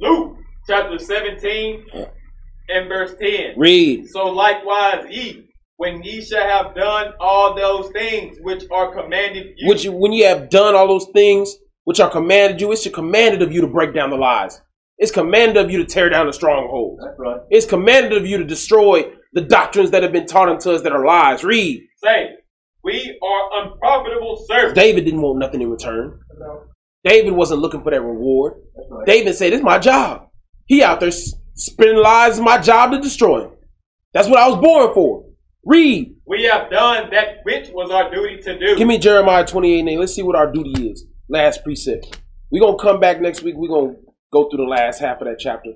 [0.00, 0.36] Luke
[0.66, 1.84] chapter 17
[2.68, 3.54] and verse 10.
[3.56, 4.08] Read.
[4.08, 5.43] So likewise ye,
[5.76, 9.68] when ye shall have done all those things which are commanded you.
[9.68, 13.42] Which you, when you have done all those things which are commanded you, it's commanded
[13.42, 14.60] of you to break down the lies.
[14.98, 17.02] It's commanded of you to tear down the strongholds.
[17.02, 17.40] That's right.
[17.50, 20.92] It's commanded of you to destroy the doctrines that have been taught unto us that
[20.92, 21.42] are lies.
[21.42, 21.82] Read.
[22.02, 22.30] Say,
[22.84, 24.78] we are unprofitable servants.
[24.78, 26.20] David didn't want nothing in return.
[26.38, 26.64] No.
[27.02, 28.54] David wasn't looking for that reward.
[28.88, 29.06] Right.
[29.06, 30.28] David said, "It's my job."
[30.66, 32.38] He out there spinning lies.
[32.38, 33.50] It's my job to destroy him.
[34.12, 35.23] That's what I was born for.
[35.66, 36.16] Read.
[36.26, 38.76] We have done that which was our duty to do.
[38.76, 39.98] Give me Jeremiah 28 and 8.
[39.98, 41.06] Let's see what our duty is.
[41.28, 42.20] Last precept.
[42.50, 43.54] We're going to come back next week.
[43.56, 44.00] We're going to
[44.32, 45.70] go through the last half of that chapter.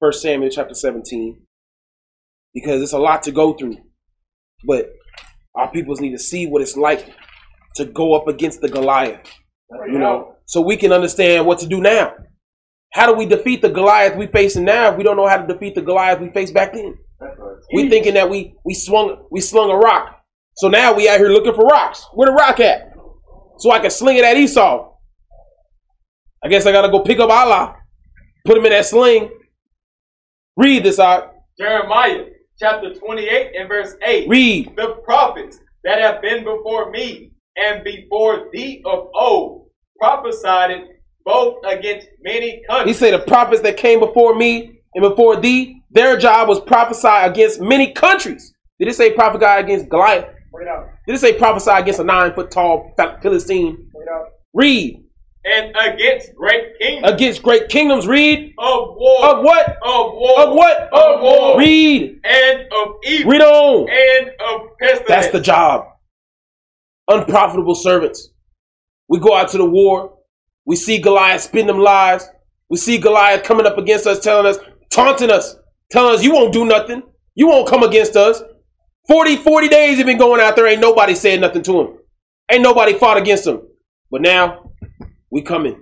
[0.00, 1.42] First Samuel chapter 17.
[2.54, 3.76] Because it's a lot to go through.
[4.64, 4.90] But
[5.54, 7.12] our peoples need to see what it's like
[7.74, 9.20] to go up against the Goliath.
[9.70, 12.14] You know, so we can understand what to do now.
[12.92, 15.46] How do we defeat the Goliath we facing now if we don't know how to
[15.46, 16.96] defeat the Goliath we faced back then?
[17.72, 20.20] We thinking that we we swung we slung a rock.
[20.56, 22.06] So now we out here looking for rocks.
[22.14, 22.92] Where the rock at?
[23.58, 24.92] So I can sling it at Esau.
[26.44, 27.76] I guess I gotta go pick up Allah,
[28.44, 29.30] put him in that sling.
[30.56, 31.34] Read this out.
[31.58, 32.26] Jeremiah
[32.58, 34.28] chapter 28 and verse 8.
[34.28, 34.72] Read.
[34.76, 40.82] The prophets that have been before me and before thee of old prophesied
[41.24, 42.96] both against many countries.
[42.96, 47.08] He said the prophets that came before me and before thee, their job was prophesy
[47.08, 48.52] against many countries.
[48.78, 50.26] Did it say prophesy against Goliath?
[51.06, 53.90] Did it say prophesy against a nine foot tall Philistine?
[54.52, 55.02] Read.
[55.44, 57.12] And against great kingdoms.
[57.12, 58.06] Against great kingdoms.
[58.06, 58.52] Read.
[58.58, 59.26] Of war.
[59.26, 59.68] Of what?
[59.82, 60.40] Of war.
[60.40, 60.88] Of what?
[60.92, 61.58] Of war.
[61.58, 62.20] Read.
[62.24, 63.30] And of evil.
[63.30, 63.88] Read on.
[63.88, 65.08] And of pestilence.
[65.08, 65.86] That's the job.
[67.08, 68.30] Unprofitable servants.
[69.08, 70.18] We go out to the war.
[70.64, 72.28] We see Goliath spin them lies.
[72.68, 74.58] We see Goliath coming up against us, telling us,
[74.90, 75.54] taunting us,
[75.90, 77.02] telling us, you won't do nothing.
[77.34, 78.42] You won't come against us.
[79.08, 80.66] 40, 40 days he's been going out there.
[80.66, 81.98] Ain't nobody said nothing to him.
[82.50, 83.62] Ain't nobody fought against him.
[84.10, 84.70] But now,
[85.30, 85.80] we coming.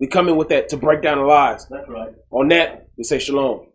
[0.00, 1.66] We coming with that to break down the lies.
[1.68, 2.12] That's right.
[2.30, 3.66] On that, we say shalom.